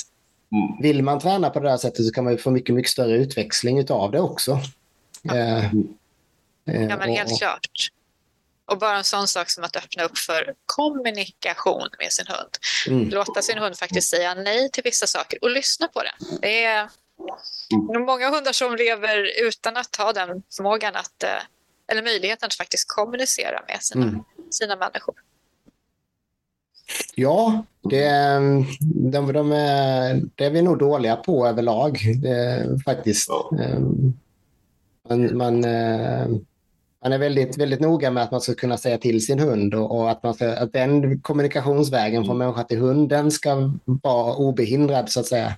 [0.53, 0.83] Mm.
[0.83, 3.17] Vill man träna på det här sättet så kan man ju få mycket, mycket större
[3.17, 4.61] utväxling av det också.
[5.33, 5.73] Eh, eh,
[6.65, 7.89] Ja, men och- helt och- klart.
[8.67, 12.51] Och bara en sån sak som att öppna upp för kommunikation med sin hund.
[12.89, 13.09] Mm.
[13.11, 16.13] Låta sin hund faktiskt säga nej till vissa saker och lyssna på det.
[16.41, 16.89] Det är
[17.93, 21.31] nog många hundar som lever utan att ha den förmågan att, eh,
[21.93, 24.25] eller möjligheten att faktiskt kommunicera med sina, Mm.
[24.51, 25.15] sina människor.
[27.15, 28.09] Ja, det,
[29.11, 33.29] de, de är, det är vi nog dåliga på överlag det, faktiskt.
[33.29, 33.59] Ja.
[33.63, 33.81] Eh,
[35.09, 36.29] Man, man, eh,
[37.03, 39.97] man är väldigt, väldigt noga med att man ska kunna säga till sin hund och,
[39.97, 45.11] och att, man ska, att den kommunikationsvägen från människa till hund den ska vara obehindrad
[45.11, 45.53] så att säga.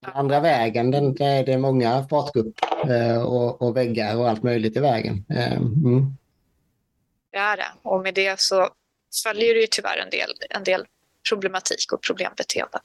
[0.00, 2.54] Den andra vägen, den, det är många fartgupp
[2.88, 5.24] eh, och, och väggar och allt möjligt i vägen.
[5.28, 6.16] Eh, mm.
[7.32, 7.72] Det är det.
[7.82, 8.68] Och med det så
[9.22, 10.84] följer det ju tyvärr en del, en del
[11.28, 12.80] problematik och problembeteenden.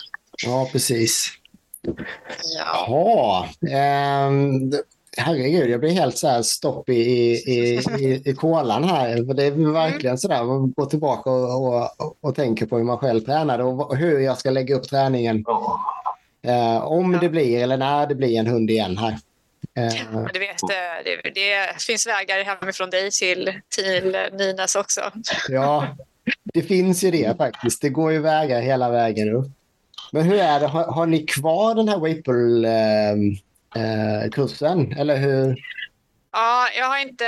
[0.46, 1.28] Ja, precis.
[2.58, 2.86] Ja.
[3.62, 4.28] Jaha.
[4.28, 4.74] Um,
[5.18, 9.26] herregud, jag blir helt så här stopp i, i, i, i kolan här.
[9.26, 12.84] För det är verkligen så där, man går tillbaka och, och, och tänker på hur
[12.84, 15.46] man själv tränade och hur jag ska lägga upp träningen.
[16.48, 19.18] Uh, om det blir eller när det blir en hund igen här.
[19.80, 20.58] Uh, du vet,
[21.04, 25.02] det, det, finns vägar hemifrån dig till, till Ninas också.
[25.50, 25.88] Ja,
[26.54, 27.82] det finns ju det faktiskt.
[27.82, 29.48] Det går ju vägar hela vägen upp.
[30.12, 32.70] Men hur är det, har, har ni kvar den här Whipple
[33.76, 35.56] eh, kursen, eller hur?
[36.32, 37.26] Ja, jag har, inte,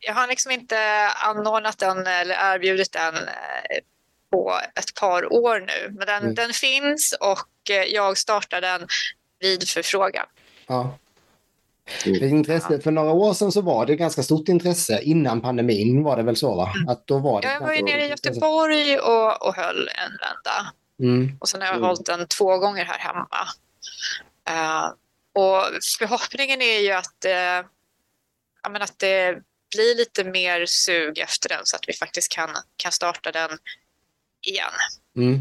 [0.00, 3.78] jag har liksom inte anordnat den eller erbjudit den eh,
[4.30, 5.94] på ett par år nu.
[5.96, 6.34] Men den, mm.
[6.34, 8.86] den finns och eh, jag startar den
[9.40, 10.26] vid förfrågan.
[10.66, 10.98] Ja.
[11.86, 15.00] För, intresse, för några år sedan så var det ganska stort intresse.
[15.02, 16.54] Innan pandemin var det väl så?
[16.54, 16.72] Va?
[16.76, 16.88] Mm.
[16.88, 20.72] Att då var det jag var ju nere i Göteborg och, och höll en vända.
[21.00, 21.36] Mm.
[21.40, 21.86] Och sen har jag mm.
[21.86, 23.48] hållit den två gånger här hemma.
[24.50, 24.92] Uh,
[25.32, 25.62] och
[25.98, 27.68] förhoppningen är ju att, uh,
[28.62, 29.42] ja, att det
[29.76, 33.50] blir lite mer sug efter den så att vi faktiskt kan, kan starta den
[34.46, 34.72] igen.
[35.16, 35.34] Mm.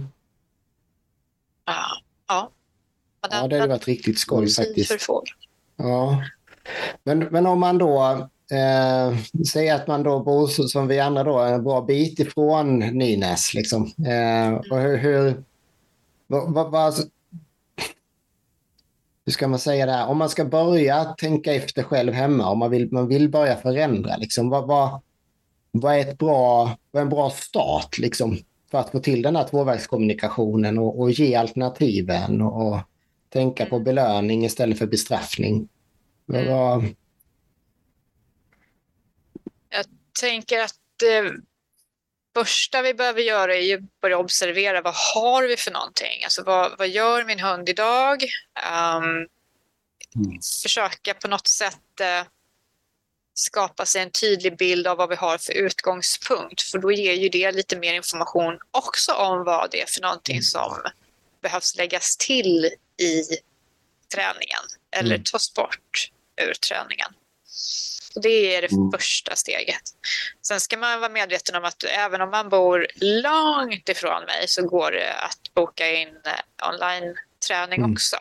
[1.69, 1.93] Uh,
[2.27, 2.51] ja.
[3.29, 5.09] Den, ja, det hade varit riktigt skoj faktiskt.
[5.84, 6.23] Ja.
[7.03, 9.17] Men, men om man då eh,
[9.53, 13.53] säger att man då bor som vi andra då, en bra bit ifrån Nynäs.
[13.53, 13.84] Liksom.
[13.84, 15.43] Eh, och hur, hur,
[16.27, 16.93] vad, vad, vad,
[19.25, 22.71] hur ska man säga det Om man ska börja tänka efter själv hemma, om man
[22.71, 25.01] vill, man vill börja förändra, liksom, vad, vad,
[25.71, 28.38] vad, är ett bra, vad är en bra start liksom,
[28.71, 32.79] för att få till den här tvåvägskommunikationen och, och ge alternativen och, och
[33.29, 35.69] tänka på belöning istället för bestraffning?
[36.30, 36.95] Mm.
[39.69, 39.86] Jag
[40.19, 41.34] tänker att det
[42.36, 46.24] första vi behöver göra är att börja observera vad har vi för någonting?
[46.24, 48.24] Alltså vad, vad gör min hund idag?
[48.24, 49.05] Um,
[50.15, 50.39] mm.
[50.63, 52.28] Försöka på något sätt uh,
[53.34, 56.61] skapa sig en tydlig bild av vad vi har för utgångspunkt.
[56.61, 60.36] För då ger ju det lite mer information också om vad det är för någonting
[60.36, 60.43] mm.
[60.43, 60.78] som
[61.41, 62.65] behövs läggas till
[62.97, 63.24] i
[64.13, 65.24] träningen eller mm.
[65.24, 66.11] tas bort
[66.41, 67.13] ur träningen.
[68.15, 68.91] Och det är det mm.
[68.91, 69.81] första steget.
[70.41, 74.67] Sen ska man vara medveten om att även om man bor långt ifrån mig så
[74.67, 77.93] går det att boka in eh, online-träning mm.
[77.93, 78.15] också.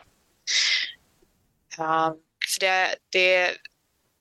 [1.79, 2.17] Um,
[2.55, 3.57] för det, det,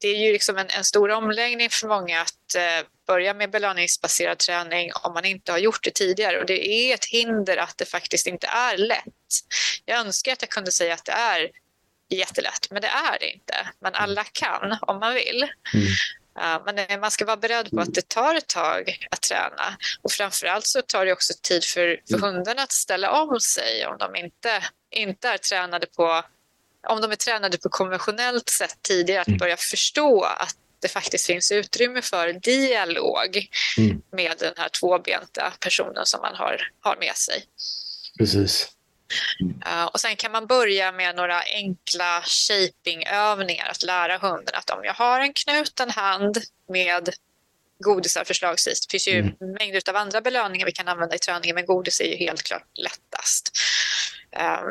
[0.01, 4.37] det är ju liksom en, en, stor omläggning för många att uh, börja med belöningsbaserad
[4.37, 6.39] träning om man inte har gjort det tidigare.
[6.39, 9.05] Och det är ett hinder att det faktiskt inte är lätt.
[9.85, 11.51] Jag önskar att jag kunde säga att det är
[12.15, 13.53] jättelätt, men det är det inte.
[13.79, 14.03] Men mm.
[14.03, 15.47] alla kan om man vill.
[15.73, 15.87] Mm.
[16.39, 19.77] Uh, men man ska vara beredd på att det tar ett tag att träna.
[20.01, 22.21] Och framförallt så tar det också tid för, för mm.
[22.21, 26.23] hundarna att ställa om sig om de inte, inte är tränade på
[26.87, 29.37] om de är tränade på konventionellt sätt tidigare, att mm.
[29.37, 34.01] börja förstå att det faktiskt finns utrymme för dialog mm.
[34.11, 37.43] med den här tvåbenta personen som man har, har med sig.
[38.17, 38.69] Precis.
[39.67, 44.83] Uh, och sen kan man börja med några enkla shapingövningar, att lära hunden att om
[44.83, 46.37] jag har en knuten hand
[46.69, 47.09] med
[47.79, 49.33] godisar förslagsvis, det finns ju mm.
[49.59, 52.67] mängder av andra belöningar vi kan använda i träningen, men godis är ju helt klart
[52.77, 53.51] lättast.
[54.39, 54.69] Uh,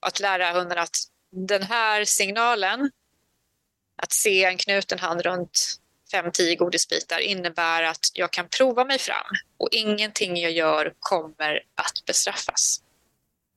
[0.00, 0.96] att lära hunden att
[1.32, 2.90] den här signalen,
[4.02, 5.80] att se en knuten hand runt
[6.12, 9.26] 5-10 godisbitar innebär att jag kan prova mig fram
[9.58, 12.82] och ingenting jag gör kommer att bestraffas.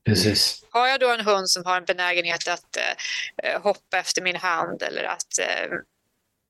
[0.05, 0.65] Precis.
[0.69, 2.77] Har jag då en hund som har en benägenhet att
[3.43, 5.77] eh, hoppa efter min hand eller att eh,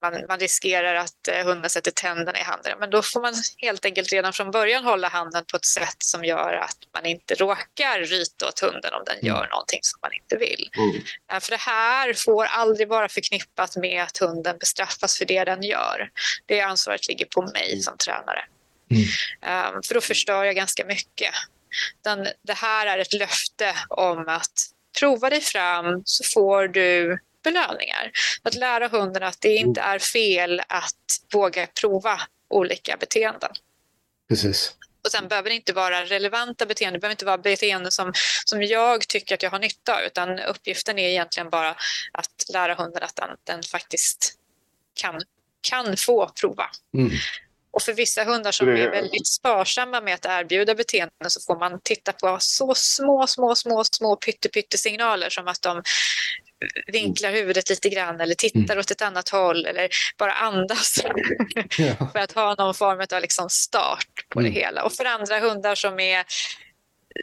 [0.02, 3.86] man, man, riskerar att eh, hunden sätter tänderna i handen, men då får man helt
[3.86, 8.00] enkelt redan från början hålla handen på ett sätt som gör att man inte råkar
[8.00, 9.28] ryta åt hunden om den mm.
[9.28, 10.70] gör någonting som man inte vill.
[10.78, 11.42] Mm.
[11.42, 16.10] För det här får aldrig vara förknippat med att hunden bestraffas för det den gör.
[16.46, 17.82] Det ansvaret ligger på mig mm.
[17.82, 18.46] som tränare.
[18.92, 19.76] Mm.
[19.76, 21.34] Um, för då förstör jag ganska mycket.
[22.04, 24.70] Den, det här är ett löfte om att
[25.00, 28.12] prova dig fram så får du belöningar.
[28.44, 30.96] Att lära hunden att det inte är fel att
[31.34, 33.52] våga prova olika beteenden.
[34.30, 34.76] Precis.
[35.06, 38.14] Och sen behöver det inte vara relevanta beteenden, det behöver inte vara beteenden som,
[38.46, 41.76] som jag tycker att jag har nytta av, utan uppgiften är egentligen bara
[42.12, 44.34] att lära hunden att den, den faktiskt
[44.94, 45.22] kan,
[45.62, 46.70] kan få prova.
[46.98, 47.12] Mm.
[47.74, 51.80] Och för vissa hundar som är väldigt sparsamma med att erbjuda beteenden så får man
[51.84, 54.18] titta på så små, små, små, små
[54.76, 55.84] signaler som att de
[56.88, 60.96] vinklar huvudet lite grann eller tittar åt ett annat håll eller bara andas
[61.78, 62.10] Ja.
[62.14, 64.56] för att ha någon form av liksom start på det Mm.
[64.62, 64.84] hela.
[64.84, 66.26] Och för andra hundar som är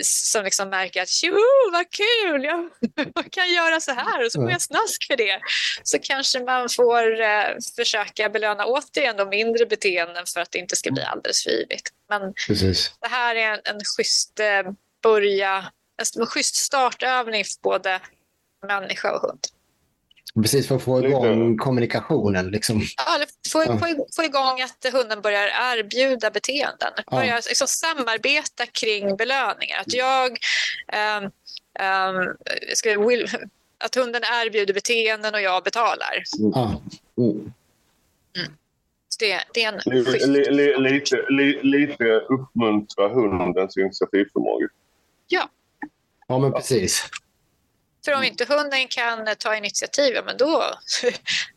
[0.05, 2.71] som liksom märker att tjoho vad kul, jag,
[3.15, 4.53] jag kan göra så här och så får Ja.
[4.53, 5.41] jag snask för det.
[5.83, 7.45] Så kanske man får eh,
[7.77, 11.89] försöka belöna återigen de mindre beteenden för att det inte ska bli alldeles för yvigt.
[12.09, 12.93] Men Precis.
[13.01, 14.63] det här är en, en schysst eh,
[15.03, 15.73] börja,
[16.19, 18.01] en schysst startövning för både
[18.67, 19.41] människa och hund.
[20.35, 22.51] Precis för att få igång kommunikationen.
[22.51, 22.83] Liksom.
[22.97, 26.93] Ja, få, få, få igång att hunden börjar erbjuda beteenden.
[26.97, 27.17] Ja.
[27.17, 29.81] Börjar liksom samarbeta kring belöningar.
[29.81, 30.39] Att jag...
[30.93, 31.31] ehm,
[31.79, 32.37] ehm,
[32.75, 33.29] ska, will,
[33.85, 36.23] att hunden erbjuder beteenden och jag betalar.
[36.33, 36.81] Ja.
[37.19, 37.53] Mm.
[39.09, 44.69] Så det, det är en li, lite, li, lite uppmuntra hundens initiativförmåga.
[45.29, 45.49] Ja,
[46.29, 47.05] ja, men precis.
[48.11, 50.63] För om inte hunden kan ta initiativ, ja, men då,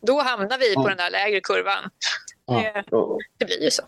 [0.00, 0.88] då hamnar vi på Ja.
[0.88, 1.90] den där lägre kurvan.
[2.46, 2.82] Ja.
[3.38, 3.82] Det, blir ju så.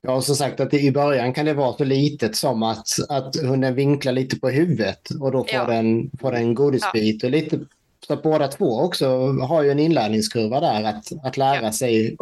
[0.00, 3.36] Ja, och som sagt att i början kan det vara så litet som att, att
[3.36, 5.64] hunden vinklar lite på huvudet och då får Ja.
[5.64, 7.24] den, får den en godisbit.
[7.24, 7.58] Och lite,
[8.06, 11.72] så att båda två också har ju en inlärningskurva där att, att lära Ja.
[11.72, 12.16] sig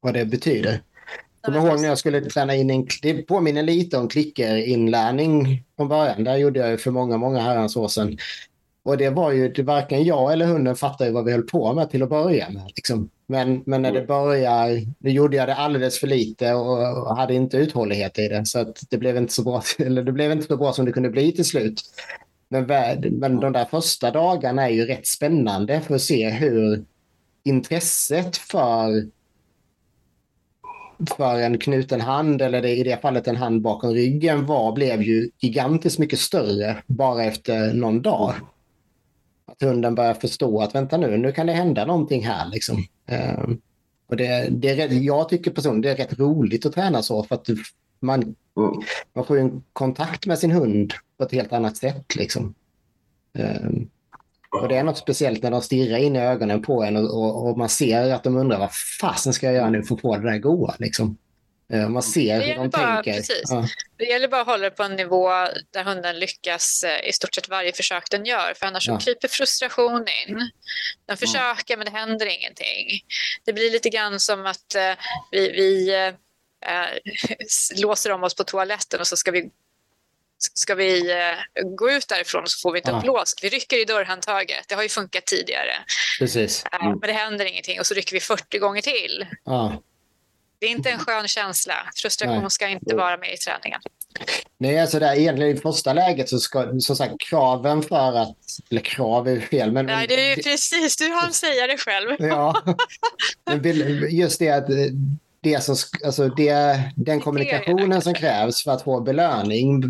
[0.00, 0.80] vad det betyder.
[1.42, 6.24] Kommer ihåg när jag skulle träna in en, det påminner lite om klickerinlärning från början.
[6.24, 8.18] Där gjorde jag ju för många, många herrans år sedan.
[8.84, 11.90] Och det var ju, det, varken jag eller hunden fattade vad vi höll på med
[11.90, 12.72] till att börja med.
[12.76, 13.10] Liksom.
[13.26, 17.34] Men, men när det börjar, nu gjorde jag det alldeles för lite och, och hade
[17.34, 18.46] inte uthållighet i det.
[18.46, 20.92] Så att det blev inte så bra, eller det blev inte så bra som det
[20.92, 21.82] kunde bli till slut.
[22.48, 22.66] Men,
[23.10, 26.84] men de där första dagarna är ju rätt spännande för att se hur
[27.44, 29.06] intresset för
[31.16, 35.30] för en knuten hand eller i det fallet en hand bakom ryggen var blev ju
[35.38, 38.34] gigantiskt mycket större bara efter någon dag.
[39.46, 42.48] Att hunden börjar förstå att vänta nu, nu kan det hända någonting här.
[42.48, 42.84] Liksom.
[43.06, 43.60] Ehm,
[44.06, 47.34] och det, det är jag tycker personligen det är rätt roligt att träna så för
[47.34, 47.46] att
[48.00, 48.72] man, Mm.
[49.14, 52.16] man får en kontakt med sin hund på ett helt annat sätt.
[52.16, 52.54] Liksom.
[54.52, 57.48] Och det är något speciellt när de stirrar in i ögonen på en och, och,
[57.50, 60.16] och man ser att de undrar vad fasen ska jag göra nu för att få
[60.16, 60.74] det där goa.
[60.78, 61.18] Liksom.
[61.72, 63.12] Eh, Man ser Det hur de bara- tänker.
[63.12, 63.42] precis.
[63.48, 65.28] Ja, Det gäller bara att hålla det på en nivå
[65.70, 68.52] där hunden lyckas eh, i stort sett varje försök den gör.
[68.56, 68.98] För annars Ja.
[68.98, 70.50] kryper frustration in.
[71.06, 73.00] Den försöker men det händer ingenting.
[73.44, 74.92] Det blir lite grann som att eh,
[75.30, 76.14] vi, vi eh,
[77.82, 79.50] låser om oss på toaletten och så ska vi
[80.54, 82.98] Ska vi eh, gå ut därifrån så får vi inte Ja.
[82.98, 83.44] upp låset.
[83.44, 84.64] Vi rycker i dörrhandtaget.
[84.68, 85.72] Det har ju funkat tidigare.
[86.18, 86.64] precis.
[86.72, 89.26] Eh, Men det händer ingenting och så rycker vi 40 gånger till.
[89.44, 89.82] Ja.
[90.58, 91.74] Det är inte en skön känsla.
[91.96, 92.50] Frustration Nej.
[92.50, 93.80] ska inte vara med i träningen.
[94.58, 98.36] Nej, alltså där, egentligen i första läget så ska som sagt kraven för att,
[98.70, 102.16] eller krav är fel, men Nej, det är ju precis, du hann säga det själv.
[102.18, 102.62] Ja,
[103.44, 103.62] men
[104.16, 104.76] just det att eh,
[105.42, 109.82] det som, sk- alltså det, den kommunikationen som krävs för att få belöning.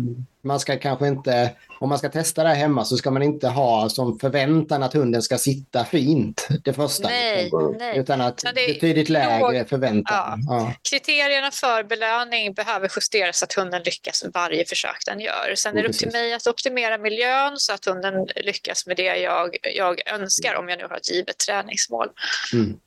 [0.45, 3.47] Man ska kanske inte, om man ska testa det här hemma så ska man inte
[3.47, 7.07] ha som förväntan att hunden ska sitta fint det första.
[7.07, 7.75] Nej, liksom.
[7.79, 7.97] nej.
[7.97, 10.39] Utan att det är betydligt lägre låg- förväntan.
[10.47, 10.73] Ja.
[10.89, 15.55] Kriterierna för belöning behöver justeras så att hunden lyckas med varje försök den gör.
[15.55, 18.13] Sen är det upp till mig att optimera miljön så att hunden
[18.45, 22.07] lyckas med det jag, jag önskar om jag nu har ett givet träningsmål.
[22.53, 22.77] Mm.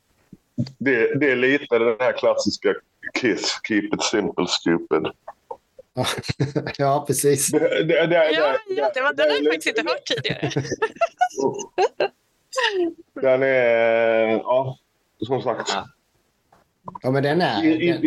[0.78, 2.74] Det, det är lite den här klassiska
[3.20, 5.06] Kiss, keep it simple stupid.
[6.78, 7.04] Ja.
[7.06, 7.50] precis.
[7.50, 10.04] Det, det, det, det, Ja, ja det var, den har jag det- faktiskt inte hört
[10.06, 10.50] tidigare.
[13.22, 14.78] Den är, ja,
[15.26, 15.72] som sagt.
[17.02, 17.64] Ja, men den är...
[17.64, 18.06] I- Inte,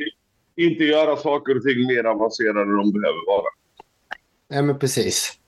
[0.56, 3.46] inte göra saker och ting mer avancerade än de behöver vara.
[4.48, 5.39] Ja, men precis.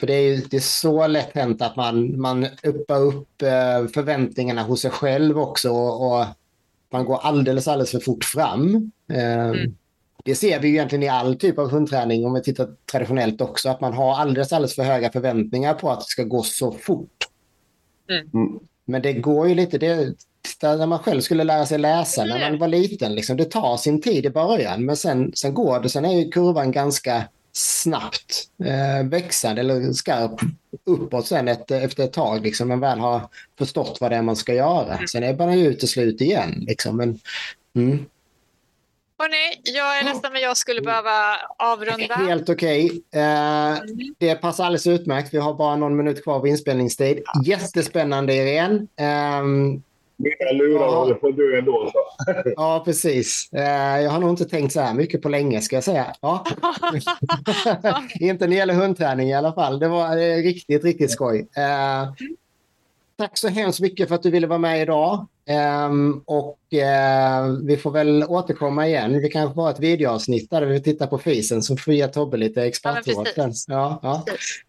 [0.00, 3.86] För det är, ju, det är så lätt hänt att man, man uppar upp eh,
[3.94, 6.26] förväntningarna hos sig själv också och, och
[6.92, 8.92] man går alldeles, alldeles för fort fram.
[9.12, 9.52] Eh,
[10.24, 13.68] Det ser vi ju egentligen i all typ av hundträning om vi tittar traditionellt också,
[13.68, 17.28] att man har alldeles, alldeles för höga förväntningar på att det ska gå så fort.
[18.10, 18.58] Mm.
[18.84, 22.50] Men det går ju lite, det, titta, när man själv skulle lära sig läsa när
[22.50, 25.88] man var liten, liksom, det tar sin tid i början men sen, sen går det,
[25.88, 30.40] sen är ju kurvan ganska snabbt eh, växande eller skarp
[30.84, 33.28] uppåt sen ett, efter ett tag liksom, man väl har
[33.58, 34.98] förstått vad det är man ska göra.
[35.06, 36.64] Sen är man ju ut till slut igen.
[36.68, 37.18] Liksom, men,
[37.76, 38.06] mm.
[39.20, 42.14] Hörrni, jag är nästan men jag skulle behöva avrunda.
[42.14, 43.02] Helt okej.
[43.12, 43.78] Eh,
[44.18, 45.34] det passar alldeles utmärkt.
[45.34, 47.22] Vi har bara någon minut kvar av inspelningstid.
[47.44, 48.86] Jättespännande Irene.
[48.96, 49.42] Eh,
[50.18, 50.94] Mina lurar Ja.
[50.98, 51.90] håller på att dö ändå.
[51.92, 51.98] Så.
[52.56, 53.48] Ja, precis.
[53.52, 56.06] Eh, Jag har nog inte tänkt så här mycket på länge, ska jag säga.
[56.20, 56.44] Ja.
[58.20, 59.78] inte när det gäller hundträning i alla fall.
[59.78, 61.48] Det var eh, riktigt, riktigt skoj.
[61.56, 62.08] Eh,
[63.18, 65.26] Tack så hemskt mycket för att du ville vara med idag.
[65.46, 69.20] Ehm, och eh, vi får väl återkomma igen.
[69.22, 72.62] Vi kanske får ett videoavsnitt där vi tittar på fisen så får ge Tobbe lite
[72.64, 73.28] expertråd.
[73.66, 74.22] ja, ja.
[74.26, 74.62] Precis.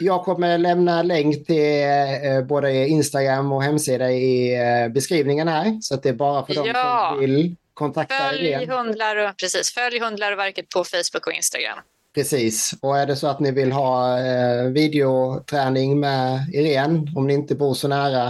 [0.00, 5.78] Jag kommer lämna länk till eh, både Instagram och hemsida i eh, beskrivningen här.
[5.80, 7.08] Så att det är bara för dem Ja.
[7.12, 8.72] som vill kontakta Följ Irene.
[8.72, 11.78] Hundlar och, precis, följ Hundlar och verket på Facebook och Instagram.
[12.14, 12.74] Precis.
[12.82, 17.54] Och är det så att ni vill ha eh, videoträning med Irene, om ni inte
[17.54, 18.28] bor så nära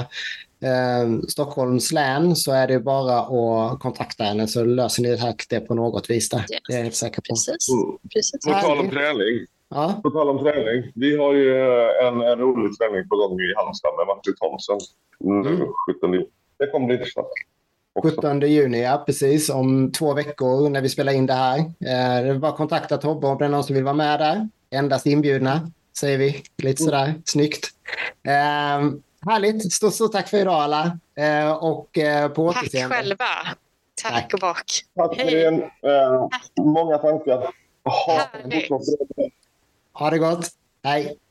[0.62, 5.60] eh, Stockholms län, så är det bara att kontakta henne så löser ni det, det
[5.60, 6.28] på något vis.
[6.28, 6.38] Där.
[6.38, 6.46] Yes.
[6.68, 7.34] Det är jag helt säker på.
[7.34, 7.68] Precis.
[7.68, 7.98] Mm.
[8.14, 8.46] precis.
[8.46, 9.46] På tal om träning.
[9.74, 10.92] Ja, På tal om träning.
[10.94, 14.78] Vi har ju eh, en, en rolig träning på gång i Halmstad med Martin Thomsen.
[15.24, 15.46] Mm.
[15.46, 15.68] Mm.
[15.94, 16.26] 17 juni.
[16.58, 17.26] Det kommer bli intressant.
[17.94, 18.10] Också.
[18.16, 19.50] 17 juni, ja precis.
[19.50, 21.58] Om två veckor när vi spelar in det här.
[21.58, 21.64] Eh,
[22.24, 24.48] det är bara att kontakta Tobbe om det är någon som vill vara med där.
[24.70, 25.60] Endast inbjudna,
[25.98, 26.42] säger vi.
[26.62, 27.66] Lite sådär, snyggt.
[28.26, 28.32] Eh,
[29.30, 29.72] härligt.
[29.72, 30.98] Stort, stort tack för idag alla.
[31.16, 32.96] Eh, och eh, på Tack återseende.
[32.96, 33.24] själva.
[34.02, 34.34] Tack, Tack.
[34.34, 34.64] och bak.
[34.96, 35.34] Tack för Hej.
[35.82, 35.90] det.
[35.90, 36.28] Eh,
[36.64, 37.48] många tankar.
[37.84, 38.68] Ha Härligt.
[39.92, 40.50] Ha det gott.
[40.82, 41.21] Hej!